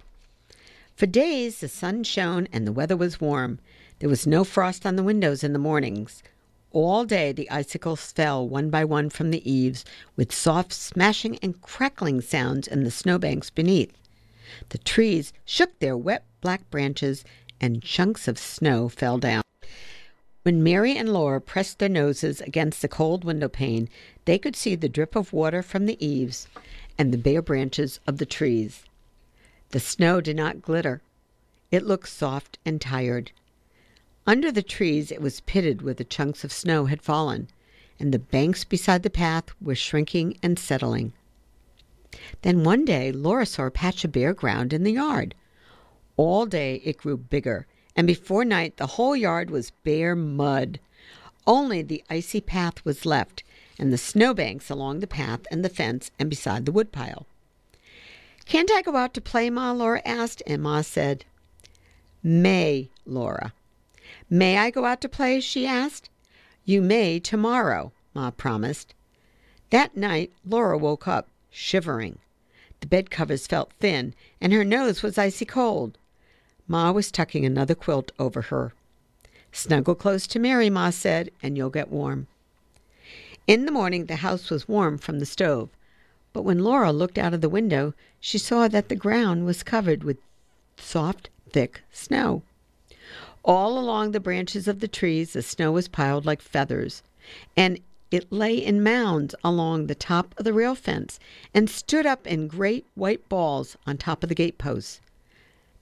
[0.95, 3.59] For days the sun shone and the weather was warm.
[3.99, 6.23] There was no frost on the windows in the mornings.
[6.71, 11.61] All day the icicles fell one by one from the eaves, with soft smashing and
[11.61, 13.93] crackling sounds in the snowbanks beneath.
[14.69, 17.23] The trees shook their wet black branches,
[17.59, 19.43] and chunks of snow fell down.
[20.43, 23.89] When Mary and Laura pressed their noses against the cold window pane,
[24.25, 26.47] they could see the drip of water from the eaves
[26.97, 28.83] and the bare branches of the trees.
[29.69, 31.01] The snow did not glitter.
[31.69, 33.31] It looked soft and tired.
[34.25, 37.47] Under the trees it was pitted where the chunks of snow had fallen,
[37.99, 41.13] and the banks beside the path were shrinking and settling.
[42.41, 45.35] Then one day Laura saw a patch of bare ground in the yard.
[46.17, 50.79] All day it grew bigger, and before night the whole yard was bare mud.
[51.45, 53.43] Only the icy path was left,
[53.79, 57.25] and the snowbanks along the path and the fence and beside the woodpile.
[58.45, 59.71] Can't I go out to play, Ma?
[59.71, 61.25] Laura asked, and Ma said,
[62.23, 63.53] May, Laura.
[64.29, 65.39] May I go out to play?
[65.39, 66.09] she asked.
[66.65, 68.93] You may tomorrow, Ma promised.
[69.71, 72.19] That night Laura woke up, shivering.
[72.81, 75.97] The bed covers felt thin, and her nose was icy cold.
[76.71, 78.71] Ma was tucking another quilt over her.
[79.51, 82.27] Snuggle close to Mary, Ma said, and you'll get warm.
[83.45, 85.67] In the morning the house was warm from the stove,
[86.31, 90.05] but when Laura looked out of the window, she saw that the ground was covered
[90.05, 90.15] with
[90.77, 92.41] soft thick snow.
[93.43, 97.03] All along the branches of the trees, the snow was piled like feathers,
[97.57, 97.81] and
[98.11, 101.19] it lay in mounds along the top of the rail fence
[101.53, 105.01] and stood up in great white balls on top of the gate posts.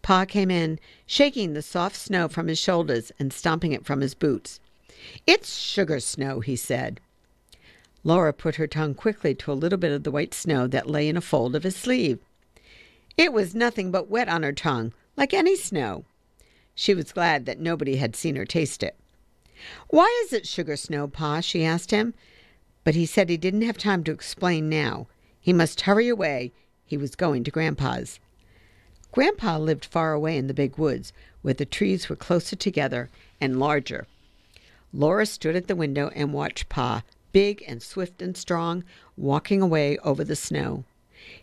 [0.02, 4.14] Pa came in, shaking the soft snow from his shoulders and stomping it from his
[4.14, 4.60] boots.
[5.28, 7.00] It's sugar snow, he said.
[8.04, 11.08] Laura put her tongue quickly to a little bit of the white snow that lay
[11.08, 12.20] in a fold of his sleeve.
[13.18, 16.06] It was nothing but wet on her tongue, like any snow.
[16.74, 18.96] She was glad that nobody had seen her taste it.
[19.90, 21.42] Why is it sugar snow, Pa?
[21.42, 22.14] she asked him.
[22.86, 25.08] But he said he didn't have time to explain now.
[25.42, 26.54] He must hurry away.
[26.86, 28.20] He was going to Grandpa's.
[29.12, 33.10] Grandpa lived far away in the big woods, where the trees were closer together
[33.42, 34.08] and larger.
[34.94, 38.84] Laura stood at the window and watched Pa, big and swift and strong,
[39.18, 40.84] walking away over the snow.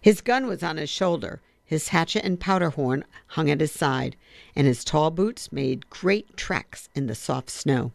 [0.01, 4.17] His gun was on his shoulder, his hatchet and powder horn hung at his side,
[4.55, 7.93] and his tall boots made great tracks in the soft snow.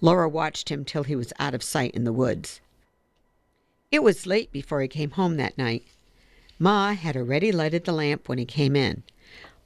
[0.00, 2.60] Laura watched him till he was out of sight in the woods.
[3.90, 5.84] It was late before he came home that night.
[6.58, 9.02] Ma had already lighted the lamp when he came in.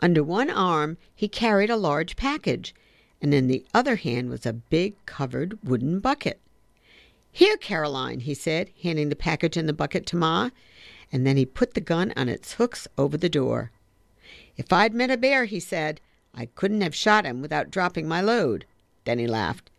[0.01, 2.75] Under one arm he carried a large package,
[3.21, 6.41] and in the other hand was a big covered wooden bucket.
[7.31, 10.51] Here, Caroline, he said, handing the package and the bucket to Ma
[11.13, 13.71] and then he put the gun on its hooks over the door.
[14.57, 16.01] If I'd met a bear, he said,
[16.35, 18.67] I couldn't have shot him without dropping my load.
[19.05, 19.71] Then he laughed.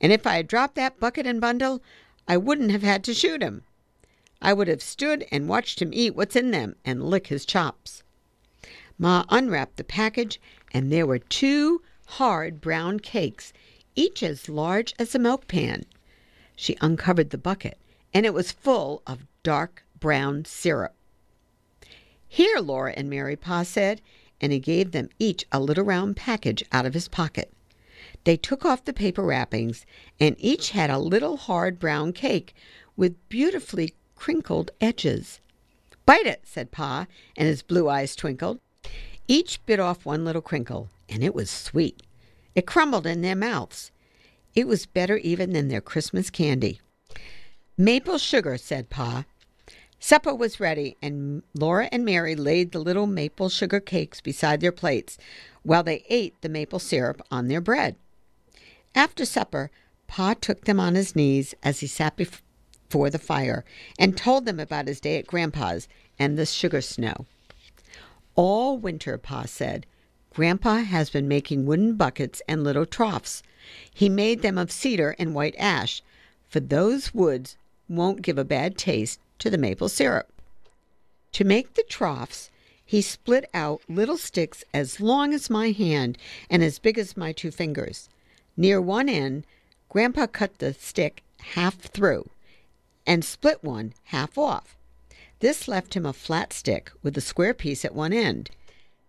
[0.00, 1.82] And if I had dropped that bucket and bundle,
[2.26, 3.64] I wouldn't have had to shoot him.
[4.40, 8.02] I would have stood and watched him eat what's in them and lick his chops.
[8.96, 10.40] Ma unwrapped the package,
[10.72, 13.52] and there were two hard brown cakes,
[13.96, 15.84] each as large as a milk pan.
[16.54, 17.78] She uncovered the bucket,
[18.14, 20.94] and it was full of dark brown syrup.
[22.28, 24.00] Here, Laura and Mary, Pa said,
[24.40, 27.52] and he gave them each a little round package out of his pocket.
[28.24, 29.84] They took off the paper wrappings,
[30.20, 32.54] and each had a little hard brown cake
[32.96, 35.40] with beautifully crinkled edges.
[36.04, 38.58] Bite it, said Pa, and his blue eyes twinkled.
[39.28, 42.02] Each bit off one little crinkle, and it was sweet.
[42.54, 43.92] It crumbled in their mouths.
[44.56, 46.80] It was better even than their Christmas candy.
[47.76, 49.24] Maple sugar, said Pa.
[50.00, 54.72] Supper was ready, and Laura and Mary laid the little maple sugar cakes beside their
[54.72, 55.16] plates
[55.62, 57.94] while they ate the maple syrup on their bread.
[58.94, 59.70] After supper,
[60.08, 62.16] Pa took them on his knees as he sat
[62.88, 63.64] before the fire
[63.98, 67.26] and told them about his day at Grandpa's and the sugar snow.
[68.34, 69.84] All winter, Pa said,
[70.30, 73.42] Grandpa has been making wooden buckets and little troughs.
[73.92, 76.02] He made them of cedar and white ash,
[76.48, 77.56] for those woods
[77.88, 80.32] won't give a bad taste to the maple syrup.
[81.32, 82.50] To make the troughs,
[82.84, 86.16] he split out little sticks as long as my hand
[86.48, 88.08] and as big as my two fingers.
[88.56, 89.44] Near one end,
[89.90, 91.22] Grandpa cut the stick
[91.54, 92.30] half through
[93.08, 94.76] and split one half off.
[95.40, 98.50] This left him a flat stick with a square piece at one end.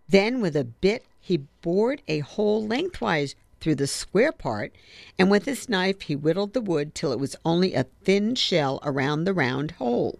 [0.07, 4.73] Then, with a bit, he bored a hole lengthwise through the square part,
[5.19, 8.79] and with his knife he whittled the wood till it was only a thin shell
[8.83, 10.17] around the round hole.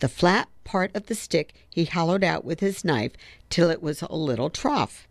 [0.00, 3.12] The flat part of the stick he hollowed out with his knife
[3.48, 5.08] till it was a little trough.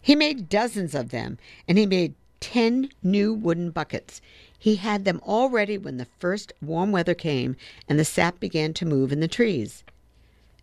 [0.00, 4.20] He made dozens of them, and he made ten new wooden buckets.
[4.58, 7.56] He had them all ready when the first warm weather came
[7.88, 9.84] and the sap began to move in the trees.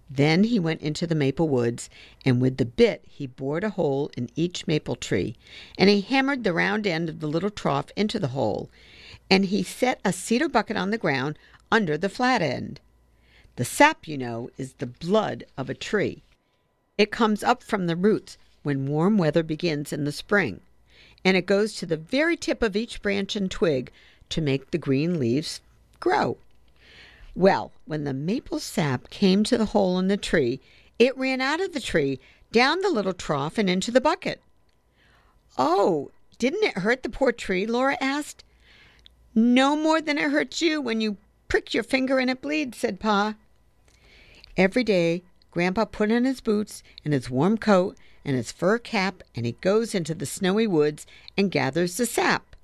[0.09, 1.89] Then he went into the maple woods,
[2.23, 5.35] and with the bit he bored a hole in each maple tree,
[5.79, 8.69] and he hammered the round end of the little trough into the hole,
[9.31, 11.39] and he set a cedar bucket on the ground
[11.71, 12.79] under the flat end.
[13.55, 16.21] The sap, you know, is the blood of a tree.
[16.97, 20.61] It comes up from the roots when warm weather begins in the spring,
[21.25, 23.91] and it goes to the very tip of each branch and twig
[24.29, 25.59] to make the green leaves
[25.99, 26.37] grow.
[27.33, 30.61] Well, when the maple sap came to the hole in the tree,
[30.99, 32.19] it ran out of the tree,
[32.51, 34.39] down the little trough, and into the bucket.
[35.57, 37.65] Oh, didn't it hurt the poor tree?
[37.65, 38.43] Laura asked.
[39.33, 41.17] No more than it hurts you when you
[41.49, 43.35] prick your finger and it bleeds, said Pa.
[44.55, 49.23] Every day, Grandpa put on his boots and his warm coat and his fur cap,
[49.35, 51.05] and he goes into the snowy woods
[51.37, 52.55] and gathers the sap.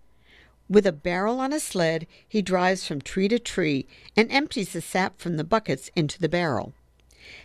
[0.70, 3.86] With a barrel on a sled, he drives from tree to tree
[4.16, 6.74] and empties the sap from the buckets into the barrel.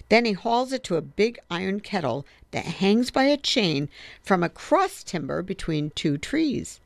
[0.09, 3.89] Then he hauls it to a big iron kettle that hangs by a chain
[4.23, 6.81] from a cross timber between two trees.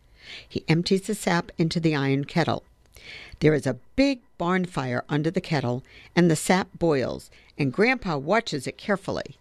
[0.49, 2.65] He empties the sap into the iron kettle.
[3.41, 5.83] There is a big barn fire under the kettle,
[6.17, 9.37] and the sap boils, and Grandpa watches it carefully.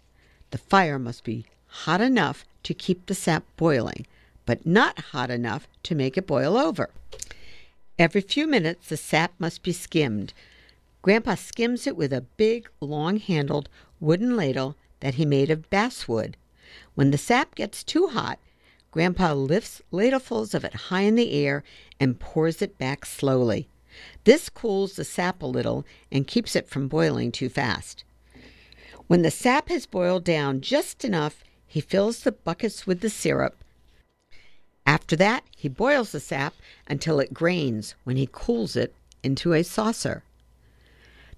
[0.50, 4.06] The fire must be hot enough to keep the sap boiling,
[4.46, 6.90] but not hot enough to make it boil over.
[7.98, 10.32] Every few minutes, the sap must be skimmed.
[11.02, 13.68] Grandpa skims it with a big, long handled
[14.00, 16.36] wooden ladle that he made of basswood.
[16.94, 18.38] When the sap gets too hot,
[18.90, 21.62] Grandpa lifts ladlefuls of it high in the air
[21.98, 23.68] and pours it back slowly.
[24.24, 28.04] This cools the sap a little and keeps it from boiling too fast.
[29.06, 33.56] When the sap has boiled down just enough, he fills the buckets with the syrup.
[34.84, 36.54] After that, he boils the sap
[36.88, 38.92] until it grains when he cools it
[39.22, 40.24] into a saucer.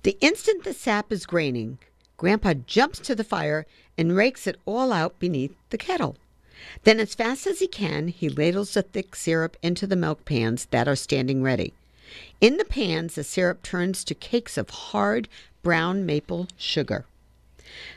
[0.05, 1.79] The instant the sap is graining,
[2.17, 3.67] Grandpa jumps to the fire
[3.99, 6.17] and rakes it all out beneath the kettle.
[6.85, 10.67] Then, as fast as he can, he ladles the thick syrup into the milk pans
[10.67, 11.75] that are standing ready.
[12.41, 15.29] In the pans, the syrup turns to cakes of hard
[15.63, 17.05] brown maple sugar.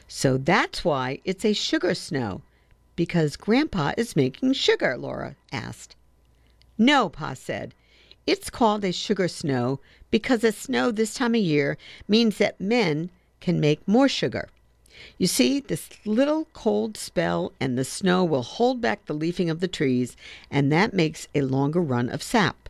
[0.07, 2.41] So that's why it's a sugar snow,
[2.95, 5.95] because Grandpa is making sugar, Laura asked.
[6.78, 7.73] No, Pa said.
[8.28, 9.80] It's called a sugar snow
[10.11, 13.09] because a snow this time of year means that men
[13.39, 14.49] can make more sugar.
[15.17, 19.59] You see, this little cold spell and the snow will hold back the leafing of
[19.59, 20.15] the trees,
[20.49, 22.69] and that makes a longer run of sap.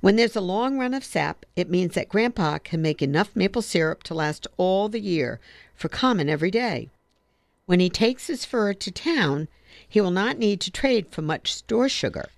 [0.00, 3.62] When there's a long run of sap, it means that Grandpa can make enough maple
[3.62, 5.40] syrup to last all the year
[5.80, 6.90] for common every day.
[7.64, 9.48] When he takes his fur to town,
[9.88, 12.28] he will not need to trade for much store sugar.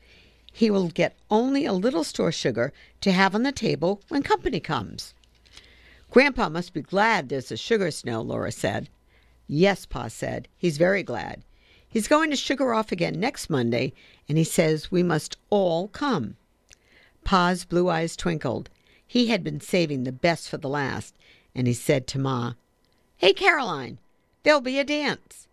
[0.53, 4.61] He will get only a little store sugar to have on the table when company
[4.61, 5.13] comes.
[6.09, 8.89] Grandpa must be glad there's a sugar snow, Laura said.
[9.49, 10.47] Yes, Pa said.
[10.57, 11.43] He's very glad.
[11.89, 13.93] He's going to sugar off again next Monday,
[14.29, 16.37] and he says we must all come.
[17.25, 18.71] Pa's blue eyes twinkled.
[19.05, 21.17] He had been saving the best for the last,
[21.57, 22.55] and he said to Ma,
[23.25, 23.99] Hey, Caroline,
[24.43, 25.47] there'll be a dance.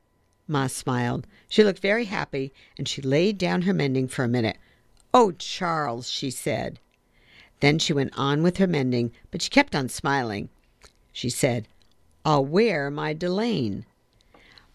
[0.47, 1.27] Ma smiled.
[1.47, 4.57] She looked very happy, and she laid down her mending for a minute.
[5.13, 6.79] Oh, Charles, she said.
[7.59, 10.49] Then she went on with her mending, but she kept on smiling.
[11.13, 11.67] She said,
[12.25, 13.85] I'll wear my delaine.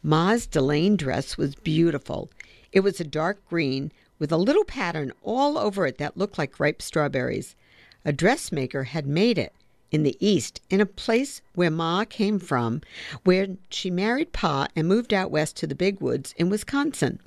[0.01, 2.31] Ma's delaine dress was beautiful.
[2.71, 3.91] It was a dark green
[4.21, 7.57] with a little pattern all over it that looked like ripe strawberries.
[8.05, 9.53] A dressmaker had made it
[9.91, 12.81] in the East, in a place where Ma came from,
[13.25, 17.21] where she married Pa and moved out west to the big woods in Wisconsin.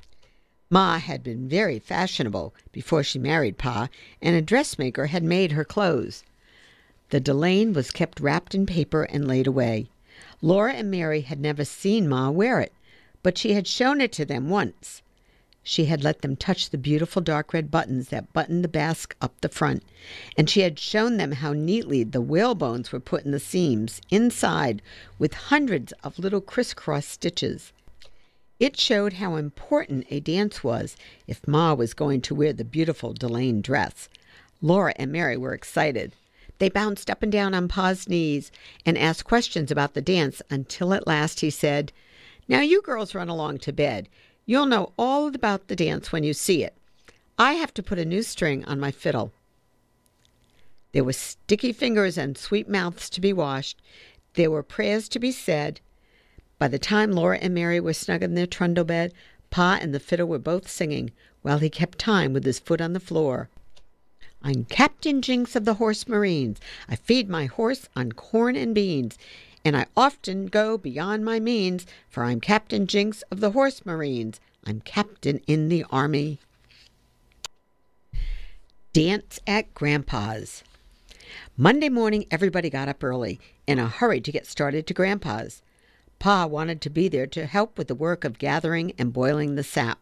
[0.69, 3.87] Ma had been very fashionable before she married Pa,
[4.21, 6.23] and a dressmaker had made her clothes.
[7.09, 9.87] The delaine was kept wrapped in paper and laid away.
[10.41, 12.73] Laura and Mary had never seen Ma wear it,
[13.23, 15.01] but she had shown it to them once.
[15.69, 19.33] She had let them touch the beautiful dark red buttons that buttoned the basque up
[19.41, 19.83] the front,
[20.37, 24.81] and she had shown them how neatly the whalebones were put in the seams inside
[25.19, 27.73] with hundreds of little crisscross stitches.
[28.61, 30.95] It showed how important a dance was
[31.27, 34.07] if Ma was going to wear the beautiful Delaine dress.
[34.61, 36.13] Laura and Mary were excited.
[36.59, 38.53] They bounced up and down on Pa's knees
[38.85, 41.91] and asked questions about the dance until at last he said,
[42.47, 44.07] Now you girls run along to bed.
[44.49, 46.73] You'll know all about the dance when you see it.
[47.37, 49.33] I have to put a new string on my fiddle.
[50.93, 53.81] There were sticky fingers and sweet mouths to be washed.
[54.35, 55.81] There were prayers to be said.
[56.59, 59.13] By the time Laura and Mary were snug in their trundle bed,
[59.49, 62.93] Pa and the fiddle were both singing, while he kept time with his foot on
[62.93, 63.49] the floor.
[64.41, 66.61] I'm Captain Jinks of the Horse Marines.
[66.87, 69.17] I feed my horse on corn and beans,
[69.67, 74.39] and I often go beyond my means, for I'm Captain Jinks of the Horse Marines.
[74.65, 76.39] I'm captain in the army.
[78.93, 80.63] Dance at Grandpa's.
[81.57, 85.61] Monday morning, everybody got up early in a hurry to get started to Grandpa's.
[86.17, 89.63] Pa wanted to be there to help with the work of gathering and boiling the
[89.63, 89.99] sap.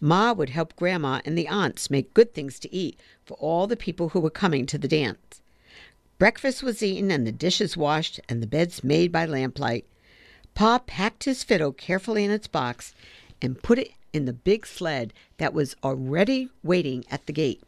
[0.00, 3.76] Ma would help Grandma and the aunts make good things to eat for all the
[3.76, 5.41] people who were coming to the dance.
[6.22, 9.86] Breakfast was eaten and the dishes washed and the beds made by lamplight.
[10.54, 12.94] Pa packed his fiddle carefully in its box
[13.42, 17.60] and put it in the big sled that was already waiting at the gate.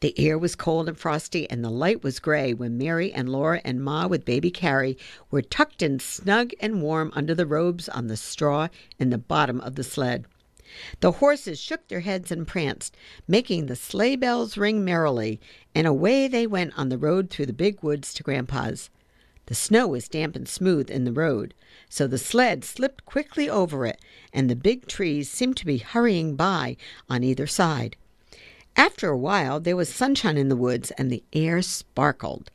[0.00, 3.62] The air was cold and frosty, and the light was gray when Mary and Laura
[3.64, 4.98] and Ma, with baby Carrie,
[5.30, 8.68] were tucked in snug and warm under the robes on the straw
[8.98, 10.26] in the bottom of the sled.
[11.00, 12.96] The horses shook their heads and pranced,
[13.26, 15.40] making the sleigh bells ring merrily,
[15.74, 18.90] and away they went on the road through the big woods to Grandpa's.
[19.46, 21.54] The snow was damp and smooth in the road,
[21.88, 24.00] so the sled slipped quickly over it,
[24.32, 26.76] and the big trees seemed to be hurrying by
[27.08, 27.96] on either side.
[28.76, 32.50] After a while, there was sunshine in the woods and the air sparkled.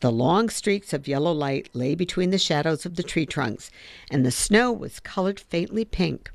[0.00, 3.70] The long streaks of yellow light lay between the shadows of the tree trunks,
[4.10, 6.30] and the snow was colored faintly pink.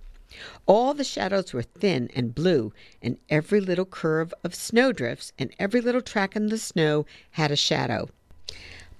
[0.65, 5.81] All the shadows were thin and blue, and every little curve of snowdrifts and every
[5.81, 8.09] little track in the snow had a shadow.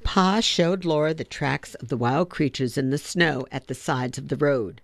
[0.03, 4.17] Pa showed Laura the tracks of the wild creatures in the snow at the sides
[4.17, 4.81] of the road.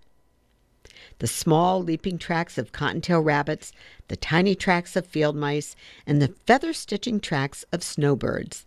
[1.19, 3.71] The small leaping tracks of cottontail rabbits,
[4.07, 5.75] the tiny tracks of field mice,
[6.07, 8.65] and the feather stitching tracks of snowbirds.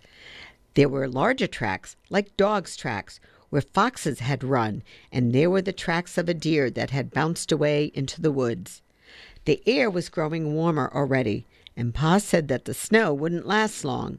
[0.75, 3.19] There were larger tracks, like dogs' tracks,
[3.55, 4.83] where foxes had run,
[5.13, 8.83] and there were the tracks of a deer that had bounced away into the woods.
[9.45, 11.47] The air was growing warmer already,
[11.77, 14.19] and Pa said that the snow wouldn't last long.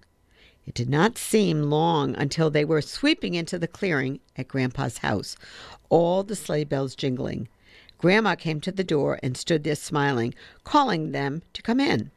[0.66, 5.36] It did not seem long until they were sweeping into the clearing at Grandpa's house,
[5.90, 7.50] all the sleigh bells jingling.
[7.98, 10.34] Grandma came to the door and stood there smiling,
[10.64, 12.10] calling them to come in.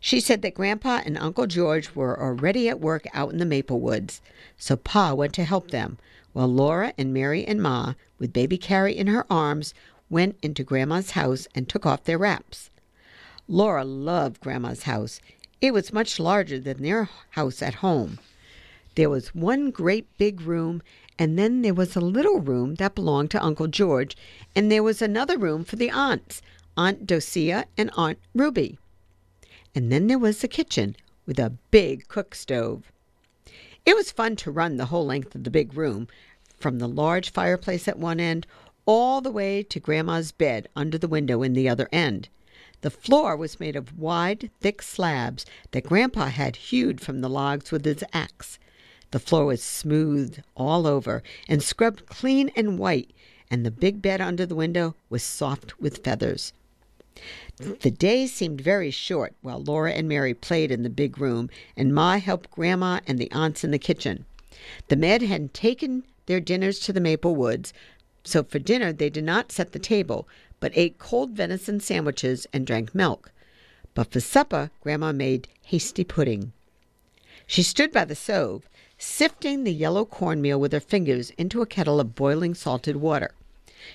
[0.00, 3.80] She said that Grandpa and Uncle George were already at work out in the maple
[3.80, 4.22] woods,
[4.56, 5.98] so Pa went to help them,
[6.32, 9.74] while Laura and Mary and Ma, with baby Carrie in her arms,
[10.08, 12.70] went into Grandma's house and took off their wraps.
[13.48, 15.20] Laura loved Grandma's house.
[15.60, 18.18] It was much larger than their house at home.
[18.94, 20.82] There was one great big room,
[21.18, 24.16] and then there was a little room that belonged to Uncle George,
[24.54, 26.42] and there was another room for the aunts,
[26.76, 28.78] Aunt Docia and Aunt Ruby.
[29.74, 32.91] And then there was the kitchen with a big cook stove.
[33.84, 36.06] It was fun to run the whole length of the big room,
[36.58, 38.46] from the large fireplace at one end
[38.86, 42.28] all the way to Grandma's bed under the window in the other end.
[42.82, 47.70] The floor was made of wide, thick slabs that Grandpa had hewed from the logs
[47.70, 48.58] with his axe.
[49.10, 53.12] The floor was smooth all over and scrubbed clean and white,
[53.50, 56.52] and the big bed under the window was soft with feathers.
[57.58, 61.94] The day seemed very short while Laura and Mary played in the big room, and
[61.94, 64.24] Ma helped Grandma and the aunts in the kitchen.
[64.88, 67.72] The men had taken their dinners to the maple woods,
[68.24, 70.28] so for dinner they did not set the table,
[70.60, 73.32] but ate cold venison sandwiches and drank milk.
[73.94, 76.52] But for supper, Grandma made hasty pudding.
[77.46, 82.00] She stood by the stove, sifting the yellow cornmeal with her fingers into a kettle
[82.00, 83.32] of boiling salted water.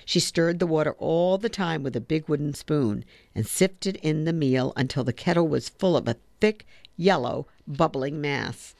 [0.04, 4.24] She stirred the water all the time with a big wooden spoon and sifted in
[4.24, 6.66] the meal until the kettle was full of a thick,
[6.96, 8.74] yellow, bubbling mass.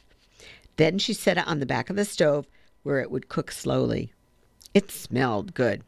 [0.76, 2.46] Then she set it on the back of the stove
[2.82, 4.12] where it would cook slowly.
[4.74, 5.82] It smelled good.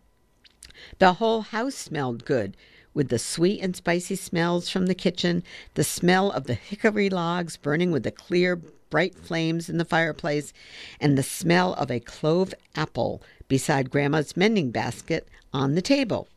[0.99, 2.57] The whole house smelled good,
[2.95, 5.43] with the sweet and spicy smells from the kitchen,
[5.75, 10.53] the smell of the hickory logs burning with the clear, bright flames in the fireplace,
[11.01, 16.28] and the smell of a clove apple beside Grandma's mending basket on the table.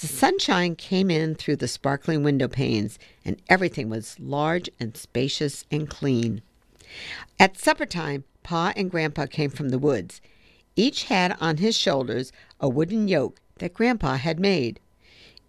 [0.00, 5.64] The sunshine came in through the sparkling window panes, and everything was large and spacious
[5.70, 6.40] and clean.
[7.40, 10.20] At supper time, Pa and Grandpa came from the woods.
[10.76, 12.30] Each had on his shoulders
[12.60, 14.78] a wooden yoke that Grandpa had made.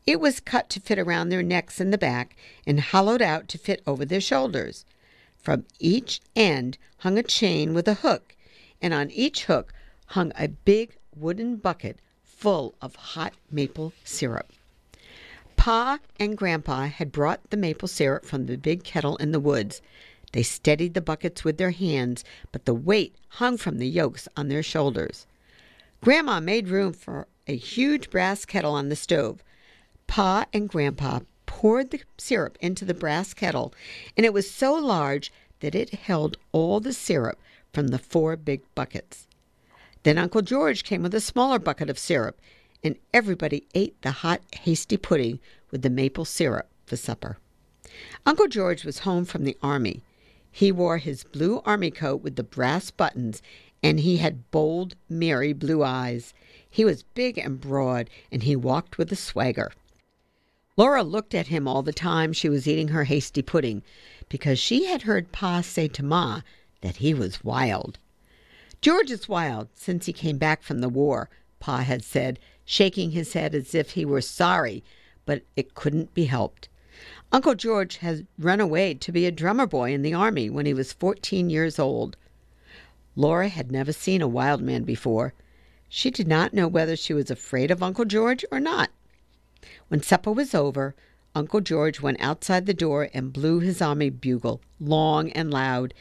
[0.07, 2.35] It was cut to fit around their necks in the back
[2.65, 4.83] and hollowed out to fit over their shoulders.
[5.37, 8.35] From each end hung a chain with a hook,
[8.81, 9.73] and on each hook
[10.07, 14.51] hung a big wooden bucket full of hot maple syrup.
[15.55, 19.81] Pa and Grandpa had brought the maple syrup from the big kettle in the woods.
[20.31, 24.47] They steadied the buckets with their hands, but the weight hung from the yokes on
[24.47, 25.25] their shoulders.
[26.03, 29.43] Grandma made room for a huge brass kettle on the stove.
[30.05, 33.73] Pa and Grandpa poured the syrup into the brass kettle,
[34.15, 37.39] and it was so large that it held all the syrup
[37.73, 39.26] from the four big buckets.
[40.03, 42.39] Then Uncle George came with a smaller bucket of syrup,
[42.83, 45.39] and everybody ate the hot, hasty pudding
[45.71, 47.37] with the maple syrup for supper.
[48.25, 50.03] Uncle George was home from the army.
[50.51, 53.41] He wore his blue army coat with the brass buttons,
[53.83, 56.33] and he had bold, merry blue eyes.
[56.69, 59.71] He was big and broad, and he walked with a swagger.
[60.75, 63.83] Laura looked at him all the time she was eating her hasty pudding,
[64.29, 66.41] because she had heard Pa say to Ma
[66.81, 67.97] that he was wild.
[68.81, 73.33] George is wild since he came back from the war, Pa had said, shaking his
[73.33, 74.83] head as if he were sorry,
[75.25, 76.69] but it couldn't be helped.
[77.31, 80.73] Uncle George had run away to be a drummer boy in the army when he
[80.73, 82.15] was fourteen years old.
[83.15, 85.33] Laura had never seen a wild man before.
[85.89, 88.89] She did not know whether she was afraid of Uncle George or not.
[89.87, 90.95] When supper was over,
[91.33, 95.93] Uncle George went outside the door and blew his army bugle, long and loud.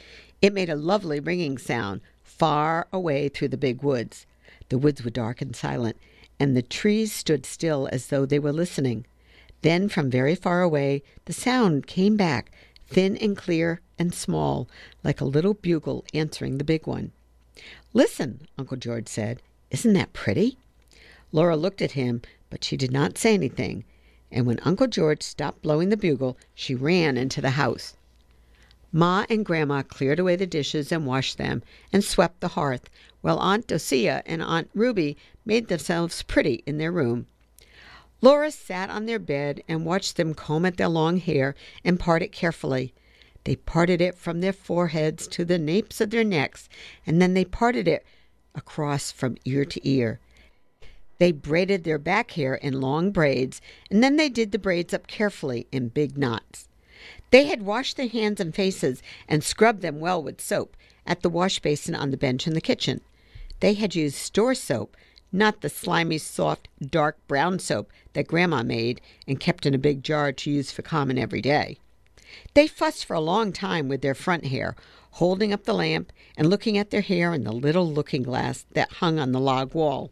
[0.43, 2.01] It made a lovely ringing sound,
[2.39, 4.27] far away through the big woods.
[4.69, 5.97] The woods were dark and silent,
[6.39, 9.07] and the trees stood still as though they were listening.
[9.63, 12.51] Then, from very far away, the sound came back,
[12.87, 14.69] thin and clear and small,
[15.03, 17.13] like a little bugle answering the big one.
[17.95, 19.43] Listen, Uncle George said.
[19.71, 20.59] Isn't that pretty?
[21.33, 23.85] Laura looked at him, but she did not say anything,
[24.31, 27.96] and when Uncle George stopped blowing the bugle, she ran into the house.
[28.93, 31.63] Ma and Grandma cleared away the dishes and washed them
[31.93, 32.89] and swept the hearth,
[33.21, 37.27] while Aunt Dorothea and Aunt Ruby made themselves pretty in their room.
[38.23, 42.23] Laura sat on their bed and watched them comb at their long hair and part
[42.23, 42.95] it carefully.
[43.45, 46.69] They parted it from their foreheads to the napes of their necks,
[47.07, 48.05] and then they parted it
[48.55, 50.19] across from ear to ear.
[51.19, 53.61] They braided their back hair in long braids,
[53.91, 56.69] and then they did the braids up carefully in big knots.
[57.31, 61.29] They had washed their hands and faces and scrubbed them well with soap at the
[61.29, 63.01] wash basin on the bench in the kitchen.
[63.61, 64.97] They had used store soap,
[65.33, 70.03] not the slimy, soft, dark brown soap that Grandma made and kept in a big
[70.03, 71.79] jar to use for common every day.
[72.55, 74.77] They fussed for a long time with their front hair,
[75.13, 78.93] holding up the lamp and looking at their hair in the little looking glass that
[78.93, 80.11] hung on the log wall.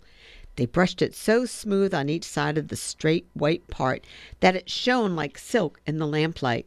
[0.57, 4.05] They brushed it so smooth on each side of the straight white part
[4.41, 6.67] that it shone like silk in the lamplight.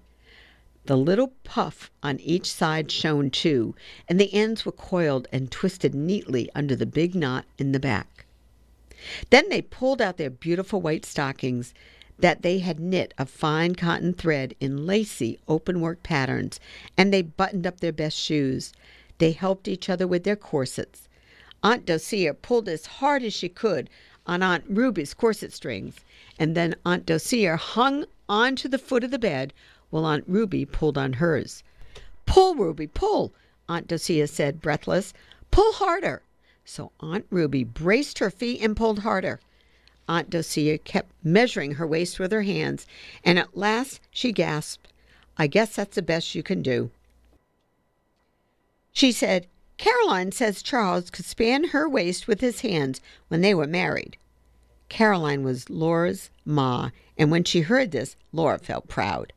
[0.87, 3.75] The little puff on each side shone too,
[4.07, 8.25] and the ends were coiled and twisted neatly under the big knot in the back.
[9.29, 11.73] Then they pulled out their beautiful white stockings
[12.17, 16.57] that they had knit of fine cotton thread in lacy open-work patterns,
[16.95, 18.71] and they buttoned up their best shoes.
[19.17, 21.09] They helped each other with their corsets.
[21.63, 23.89] Aunt Dorothea pulled as hard as she could
[24.25, 25.95] on Aunt Ruby's corset strings,
[26.39, 29.53] and then Aunt Dorothea hung on to the foot of the bed
[29.89, 31.63] while Aunt Ruby pulled on hers.
[32.25, 33.33] Pull, Ruby, pull,
[33.69, 35.13] Aunt Dorothea said, breathless.
[35.51, 36.21] Pull harder.
[36.65, 39.39] So Aunt Ruby braced her feet and pulled harder.
[40.07, 42.85] Aunt Dorothea kept measuring her waist with her hands,
[43.23, 44.91] and at last she gasped,
[45.37, 46.91] I guess that's the best you can do.
[48.91, 53.67] She said, Caroline says Charles could span her waist with his hands when they were
[53.67, 54.17] married.
[54.89, 59.33] Caroline was Laura's ma, and when she heard this, Laura felt proud.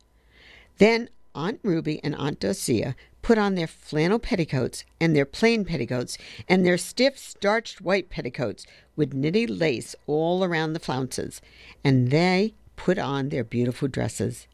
[0.80, 6.16] Then Aunt Ruby and Aunt Dorothea put on their flannel petticoats and their plain petticoats
[6.48, 8.64] and their stiff starched white petticoats
[8.96, 11.42] with knitted lace all around the flounces,
[11.84, 14.46] and they put on their beautiful dresses.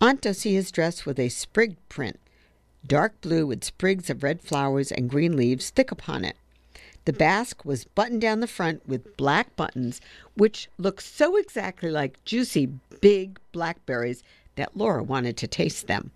[0.00, 2.20] Aunt Dorothea's dress was a sprig print,
[2.86, 6.36] dark blue with sprigs of red flowers and green leaves thick upon it.
[7.04, 10.00] The basque was buttoned down the front with black buttons,
[10.34, 12.66] which looked so exactly like juicy
[13.00, 14.22] big blackberries
[14.58, 16.10] that Laura wanted to taste them.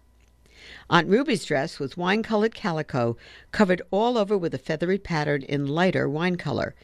[0.91, 3.17] Aunt Ruby's dress was wine colored calico,
[3.51, 6.75] covered all over with a feathery pattern in lighter wine color.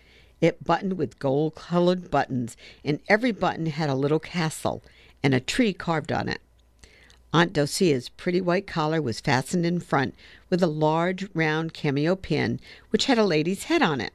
[0.40, 4.82] It buttoned with gold colored buttons, and every button had a little castle
[5.22, 6.40] and a tree carved on it.
[7.32, 10.14] Aunt Dorothea's pretty white collar was fastened in front
[10.48, 12.59] with a large round cameo pin
[12.90, 14.14] which had a lady's head on it.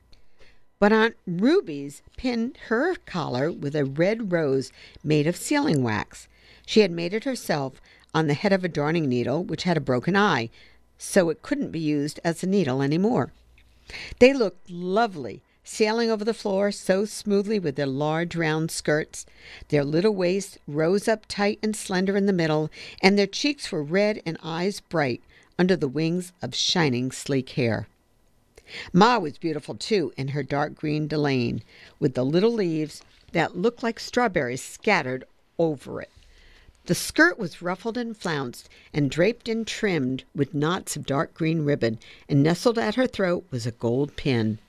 [0.79, 4.71] But Aunt Ruby's pinned her collar with a red rose
[5.03, 6.27] made of sealing wax.
[6.66, 7.82] She had made it herself
[8.14, 10.49] on the head of a darning needle which had a broken eye,
[10.97, 13.34] so it couldn't be used as a needle any more.
[14.20, 19.26] They looked lovely, sailing over the floor so smoothly with their large round skirts.
[19.70, 22.70] Their little waists rose up tight and slender in the middle,
[23.01, 25.22] and their cheeks were red and eyes bright
[25.59, 27.88] under the wings of shining sleek hair.
[28.93, 31.61] Ma was beautiful too in her dark green delaine,
[31.99, 33.01] with the little leaves
[33.34, 35.26] that looked like strawberries scattered
[35.59, 36.09] over it.
[36.86, 41.63] The skirt was ruffled and flounced, and draped and trimmed with knots of dark green
[41.63, 44.59] ribbon, and nestled at her throat was a gold pin.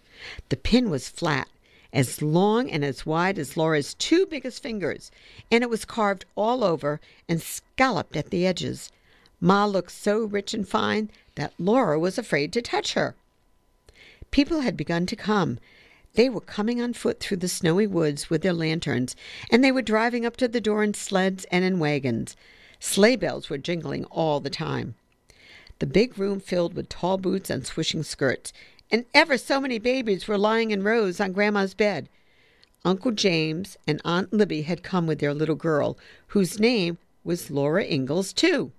[0.48, 1.48] The pin was flat,
[1.92, 5.10] as long and as wide as Laura's two biggest fingers,
[5.50, 8.92] and it was carved all over and scalloped at the edges.
[9.40, 13.16] Ma looked so rich and fine that Laura was afraid to touch her.
[14.30, 15.58] People had begun to come,
[16.14, 19.14] they were coming on foot through the snowy woods with their lanterns,
[19.50, 22.36] and they were driving up to the door in sleds and in wagons.
[22.80, 24.94] Sleigh bells were jingling all the time.
[25.80, 28.52] The big room filled with tall boots and swishing skirts,
[28.90, 32.08] and ever so many babies were lying in rows on Grandma's bed.
[32.84, 35.98] Uncle James and Aunt Libby had come with their little girl,
[36.28, 38.70] whose name was Laura Ingalls, too.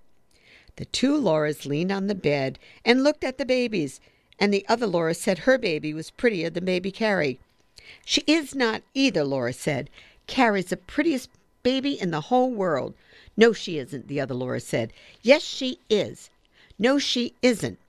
[0.77, 3.99] The two Lauras leaned on the bed and looked at the babies
[4.39, 7.39] and the other Laura said her baby was prettier than baby Carrie.
[8.03, 9.89] She is not either, Laura said.
[10.27, 11.29] Carrie's the prettiest
[11.63, 12.93] baby in the whole world.
[13.37, 14.91] No, she isn't, the other Laura said.
[15.21, 16.29] Yes, she is.
[16.77, 17.79] No, she isn't.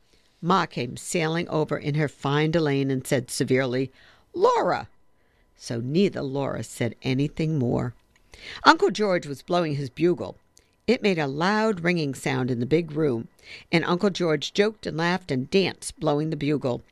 [0.43, 3.91] Ma came sailing over in her fine delaine and said severely,
[4.35, 4.89] Laura.
[5.57, 7.95] So neither Laura said anything more.
[8.65, 10.37] Uncle George was blowing his bugle.
[10.87, 13.27] It made a loud ringing sound in the big room,
[13.73, 16.83] and Uncle George joked and laughed and danced, blowing the bugle.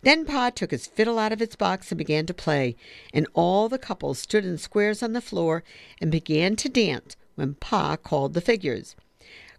[0.00, 2.74] Then Pa took his fiddle out of its box and began to play,
[3.12, 5.62] and all the couples stood in squares on the floor
[6.00, 8.96] and began to dance when Pa called the figures.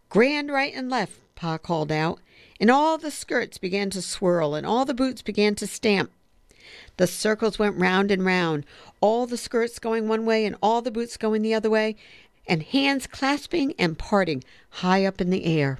[0.09, 2.19] Grand right and left, Pa called out,
[2.59, 6.11] and all the skirts began to swirl and all the boots began to stamp.
[6.97, 8.65] The circles went round and round,
[8.99, 11.95] all the skirts going one way and all the boots going the other way,
[12.47, 15.79] and hands clasping and parting high up in the air.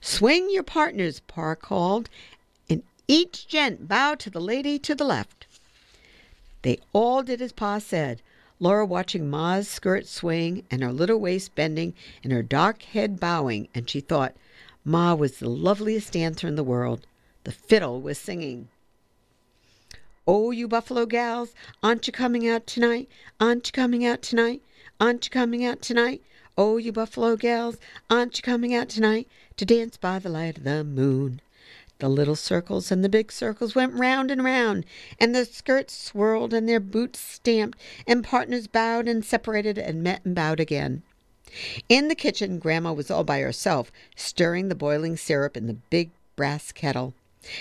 [0.00, 2.08] Swing your partners, Pa called,
[2.68, 5.46] and each gent bow to the lady to the left.
[6.62, 8.22] They all did as Pa said,
[8.58, 13.68] Laura watching Ma's skirt swing and her little waist bending and her dark head bowing,
[13.74, 14.36] and she thought
[14.84, 17.06] Ma was the loveliest dancer in the world.
[17.44, 18.68] The fiddle was singing.
[20.26, 23.08] Oh, you Buffalo gals, aren't you coming out tonight?
[23.40, 24.62] Aren't you coming out tonight?
[25.00, 26.20] Aren't you coming out tonight?
[26.58, 27.78] Oh, you Buffalo gals,
[28.10, 29.26] aren't you coming out tonight
[29.56, 31.40] to dance by the light of the moon?
[32.00, 34.84] The little circles and the big circles went round and round,
[35.18, 40.22] and the skirts swirled and their boots stamped, and partners bowed and separated and met
[40.22, 41.02] and bowed again.
[41.88, 46.10] In the kitchen, Grandma was all by herself, stirring the boiling syrup in the big
[46.36, 47.14] brass kettle.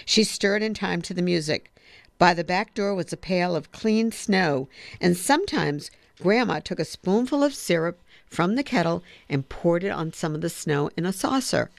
[0.03, 1.71] She stirred in time to the music.
[2.17, 4.67] By the back door was a pail of clean snow,
[4.99, 5.89] and sometimes
[6.21, 10.41] Grandma took a spoonful of syrup from the kettle and poured it on some of
[10.41, 11.69] the snow in a saucer.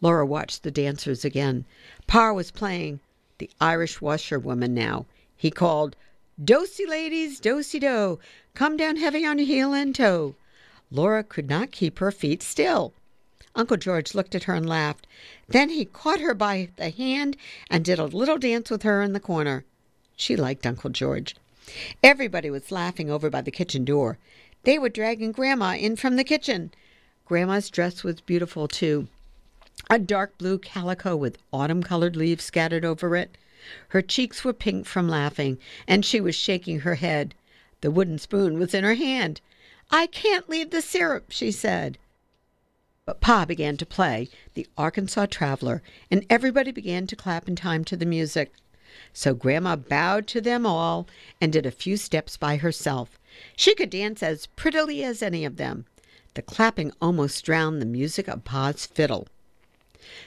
[0.00, 1.64] Laura watched the dancers again.
[2.08, 2.98] Pa was playing
[3.38, 5.06] the Irish washerwoman now.
[5.36, 5.94] He called,
[6.42, 8.18] Dosey ladies, dosey do,
[8.54, 10.34] come down heavy on your heel and toe.
[10.90, 12.92] Laura could not keep her feet still.
[13.54, 15.06] Uncle George looked at her and laughed.
[15.48, 17.36] Then he caught her by the hand
[17.70, 19.64] and did a little dance with her in the corner.
[20.16, 21.36] She liked Uncle George.
[22.02, 24.18] Everybody was laughing over by the kitchen door.
[24.64, 26.72] They were dragging Grandma in from the kitchen.
[27.24, 29.08] Grandma's dress was beautiful, too
[29.88, 33.38] a dark blue calico with autumn colored leaves scattered over it.
[33.88, 37.34] Her cheeks were pink from laughing, and she was shaking her head.
[37.80, 39.40] The wooden spoon was in her hand.
[39.90, 41.98] I can't leave the syrup, she said.
[43.06, 47.84] But Pa began to play the Arkansas Traveler, and everybody began to clap in time
[47.86, 48.52] to the music.
[49.12, 51.08] So Grandma bowed to them all
[51.40, 53.18] and did a few steps by herself.
[53.56, 55.86] She could dance as prettily as any of them.
[56.34, 59.26] The clapping almost drowned the music of Pa's fiddle.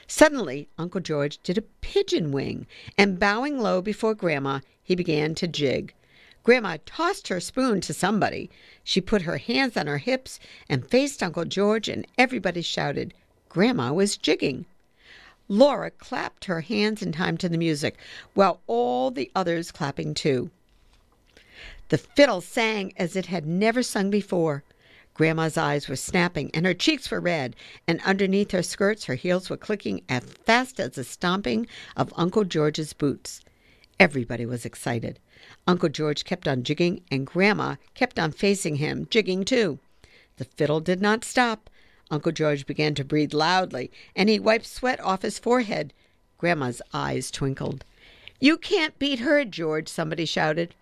[0.06, 2.66] Suddenly Uncle George did a pigeon wing,
[2.96, 5.94] and bowing low before Grandma, he began to jig.
[6.42, 8.50] Grandma tossed her spoon to somebody.
[8.82, 13.14] She put her hands on her hips and faced Uncle George, and everybody shouted.
[13.48, 14.66] Grandma was jigging.
[15.48, 17.98] Laura clapped her hands in time to the music,
[18.32, 20.50] while all the others clapping too.
[21.90, 24.64] The fiddle sang as it had never sung before.
[25.12, 27.54] Grandma's eyes were snapping and her cheeks were red,
[27.86, 31.66] and underneath her skirts her heels were clicking as fast as the stomping
[31.96, 33.40] of Uncle George's boots.
[34.00, 35.20] Everybody was excited.
[35.66, 39.78] Uncle George kept on jigging, and Grandma kept on facing him, jigging too.
[40.36, 41.70] The fiddle did not stop.
[42.10, 45.92] Uncle George began to breathe loudly, and he wiped sweat off his forehead.
[46.38, 47.84] Grandma's eyes twinkled.
[48.40, 50.74] You can't beat her, George, somebody shouted.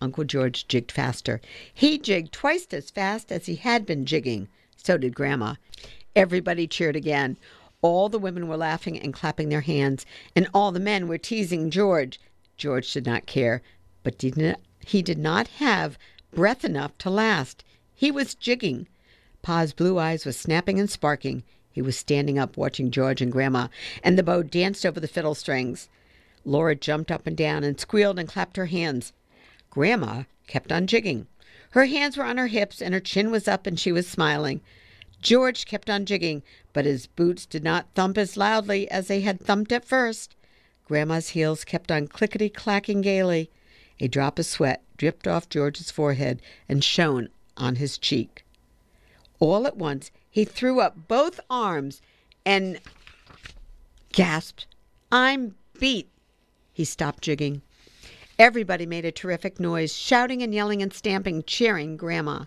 [0.00, 1.40] Uncle George jigged faster.
[1.72, 4.48] He jigged twice as fast as he had been jigging.
[4.76, 5.54] So did Grandma.
[6.14, 7.38] Everybody cheered again.
[7.80, 10.04] All the women were laughing and clapping their hands,
[10.36, 12.20] and all the men were teasing George.
[12.56, 13.62] George did not care,
[14.02, 15.98] but did not, he did not have
[16.34, 17.64] breath enough to last.
[17.94, 18.86] He was jigging.
[19.44, 21.42] Pa's blue eyes were snapping and sparking.
[21.70, 23.68] He was standing up watching George and Grandma,
[24.02, 25.90] and the bow danced over the fiddle strings.
[26.46, 29.12] Laura jumped up and down and squealed and clapped her hands.
[29.68, 31.26] Grandma kept on jigging.
[31.72, 34.62] Her hands were on her hips and her chin was up and she was smiling.
[35.20, 36.42] George kept on jigging,
[36.72, 40.34] but his boots did not thump as loudly as they had thumped at first.
[40.86, 43.50] Grandma's heels kept on clickety clacking gaily.
[44.00, 47.28] A drop of sweat dripped off George's forehead and shone
[47.58, 48.43] on his cheek.
[49.40, 52.00] All at once he threw up both arms
[52.44, 52.80] and
[54.12, 54.66] gasped,
[55.10, 56.10] I'm beat.
[56.72, 57.62] He stopped jigging.
[58.38, 62.44] Everybody made a terrific noise, shouting and yelling and stamping, cheering Grandma.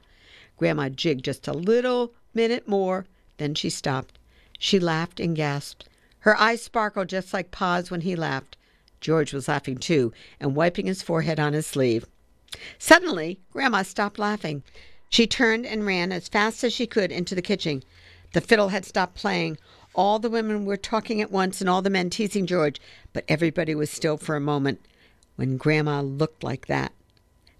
[0.57, 3.05] Grandma jigged just a little minute more,
[3.37, 4.19] then she stopped.
[4.59, 5.87] She laughed and gasped.
[6.19, 8.57] Her eyes sparkled just like Pa's when he laughed.
[8.99, 12.05] George was laughing too, and wiping his forehead on his sleeve.
[12.79, 14.63] Suddenly, Grandma stopped laughing.
[15.09, 17.83] She turned and ran as fast as she could into the kitchen.
[18.33, 19.57] The fiddle had stopped playing.
[19.95, 22.79] All the women were talking at once and all the men teasing George,
[23.13, 24.81] but everybody was still for a moment
[25.37, 26.91] when Grandma looked like that.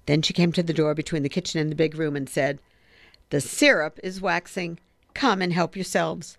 [0.07, 2.59] Then she came to the door between the kitchen and the big room and said,
[3.29, 4.79] The syrup is waxing.
[5.13, 6.37] Come and help yourselves.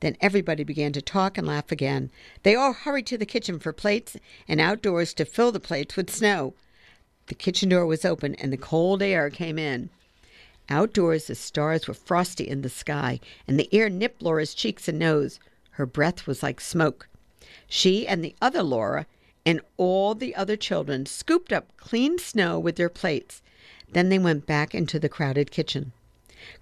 [0.00, 2.10] Then everybody began to talk and laugh again.
[2.42, 6.10] They all hurried to the kitchen for plates and outdoors to fill the plates with
[6.10, 6.54] snow.
[7.26, 9.90] The kitchen door was open and the cold air came in.
[10.70, 14.98] Outdoors, the stars were frosty in the sky, and the air nipped Laura's cheeks and
[14.98, 15.40] nose.
[15.72, 17.08] Her breath was like smoke.
[17.68, 19.06] She and the other Laura
[19.46, 23.40] and all the other children scooped up clean snow with their plates.
[23.90, 25.92] Then they went back into the crowded kitchen.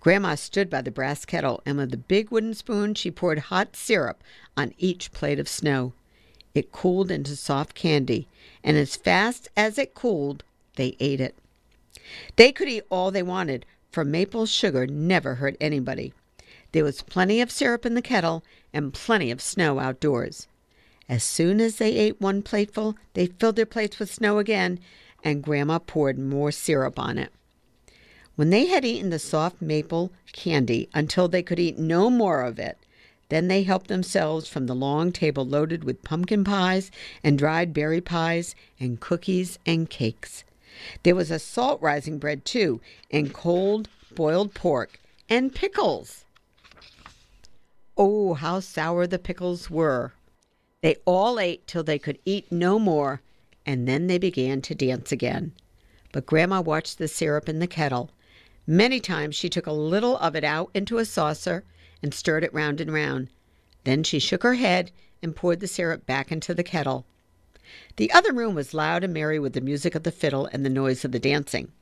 [0.01, 3.75] Grandma stood by the brass kettle, and with a big wooden spoon, she poured hot
[3.75, 4.23] syrup
[4.57, 5.93] on each plate of snow.
[6.55, 8.29] It cooled into soft candy,
[8.63, 10.45] and as fast as it cooled,
[10.77, 11.35] they ate it.
[12.37, 16.12] They could eat all they wanted, for maple sugar never hurt anybody.
[16.72, 20.49] There was plenty of syrup in the kettle and plenty of snow outdoors.
[21.09, 24.80] As soon as they ate one plateful, they filled their plates with snow again,
[25.24, 27.32] and Grandma poured more syrup on it.
[28.34, 32.59] When they had eaten the soft maple candy until they could eat no more of
[32.59, 32.76] it,
[33.30, 36.90] then they helped themselves from the long table loaded with pumpkin pies
[37.24, 40.44] and dried berry pies and cookies and cakes.
[41.03, 46.24] There was a salt rising bread, too, and cold boiled pork and pickles.
[47.97, 50.12] Oh, how sour the pickles were!
[50.83, 53.22] They all ate till they could eat no more,
[53.64, 55.53] and then they began to dance again.
[56.12, 58.11] But Grandma watched the syrup in the kettle.
[58.66, 61.64] Many times she took a little of it out into a saucer
[62.03, 63.29] and stirred it round and round.
[63.85, 67.07] Then she shook her head and poured the syrup back into the kettle.
[67.97, 70.70] The other room was loud and merry with the music of the fiddle and the
[70.70, 71.72] noise of the dancing.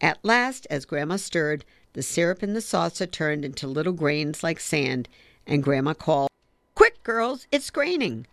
[0.00, 4.58] At last, as Grandma stirred, the syrup in the saucer turned into little grains like
[4.58, 5.08] sand,
[5.46, 6.30] and Grandma called,
[6.74, 8.26] Quick, girls, it's graining.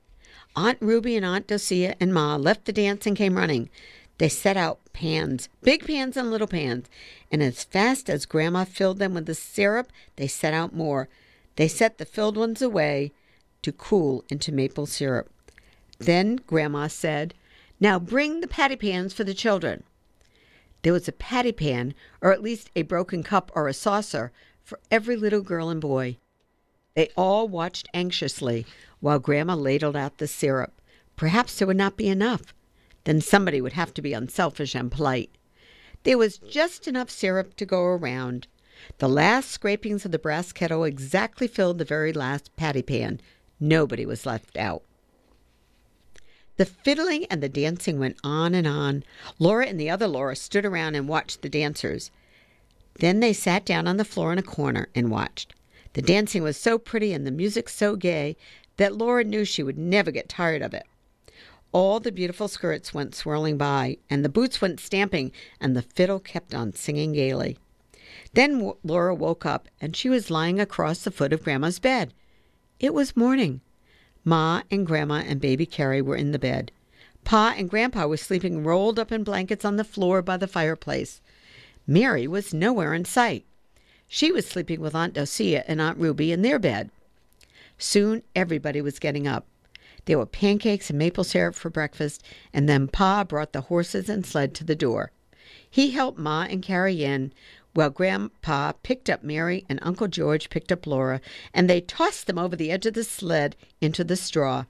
[0.56, 3.70] Aunt Ruby and Aunt Docia and Ma left the dance and came running.
[4.18, 6.88] They set out pans, big pans and little pans,
[7.32, 11.10] and as fast as Grandma filled them with the syrup, they set out more.
[11.56, 13.12] They set the filled ones away
[13.62, 15.30] to cool into maple syrup.
[16.06, 17.34] Then Grandma said,
[17.80, 19.84] Now bring the patty pans for the children.
[20.82, 24.32] There was a patty pan, or at least a broken cup or a saucer,
[24.64, 26.18] for every little girl and boy.
[26.96, 28.66] They all watched anxiously
[29.00, 30.82] while Grandma ladled out the syrup.
[31.16, 32.54] Perhaps there would not be enough.
[33.04, 35.30] Then somebody would have to be unselfish and polite.
[36.04, 38.48] There was just enough syrup to go around.
[38.98, 43.22] The last scrapings of the brass kettle exactly filled the very last patty pan.
[43.60, 44.84] Nobody was left out.
[46.58, 49.04] The fiddling and the dancing went on and on.
[49.40, 52.12] Laura and the other Laura stood around and watched the dancers.
[53.00, 55.56] Then they sat down on the floor in a corner and watched.
[55.94, 58.38] The dancing was so pretty and the music so gay
[58.78, 60.86] that Laura knew she would never get tired of it.
[61.72, 66.20] All the beautiful skirts went swirling by, and the boots went stamping, and the fiddle
[66.20, 67.58] kept on singing gaily.
[68.34, 72.14] Then Laura woke up, and she was lying across the foot of Grandma's bed.
[72.80, 73.62] It was morning.
[74.24, 76.72] Ma and Grandma and baby Carrie were in the bed.
[77.24, 81.22] Pa and Grandpa were sleeping rolled up in blankets on the floor by the fireplace.
[81.88, 83.46] Mary was nowhere in sight.
[84.08, 86.92] She was sleeping with Aunt Docia and Aunt Ruby in their bed.
[87.78, 89.48] Soon everybody was getting up.
[90.06, 94.26] There were pancakes and maple syrup for breakfast, and then Pa brought the horses and
[94.26, 95.12] sled to the door.
[95.70, 97.34] He helped Ma and Carrie in,
[97.74, 101.22] while Grandpa picked up Mary and Uncle George picked up Laura,
[101.54, 104.66] and they tossed them over the edge of the sled into the straw.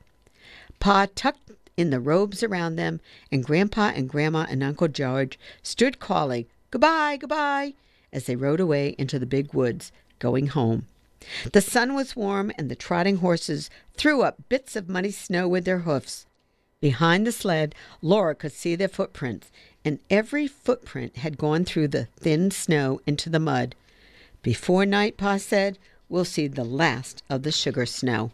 [0.79, 2.99] Pa tucked in the robes around them,
[3.31, 7.73] and Grandpa and Grandma and Uncle George stood calling, Goodbye, goodbye,
[8.13, 10.87] as they rode away into the big woods, going home.
[11.53, 15.65] The sun was warm, and the trotting horses threw up bits of muddy snow with
[15.65, 16.25] their hoofs.
[16.79, 19.51] Behind the sled, Laura could see their footprints,
[19.83, 23.73] and every footprint had gone through the thin snow into the mud.
[24.43, 28.29] Before night, Pa said, we'll see the last of the sugar snow.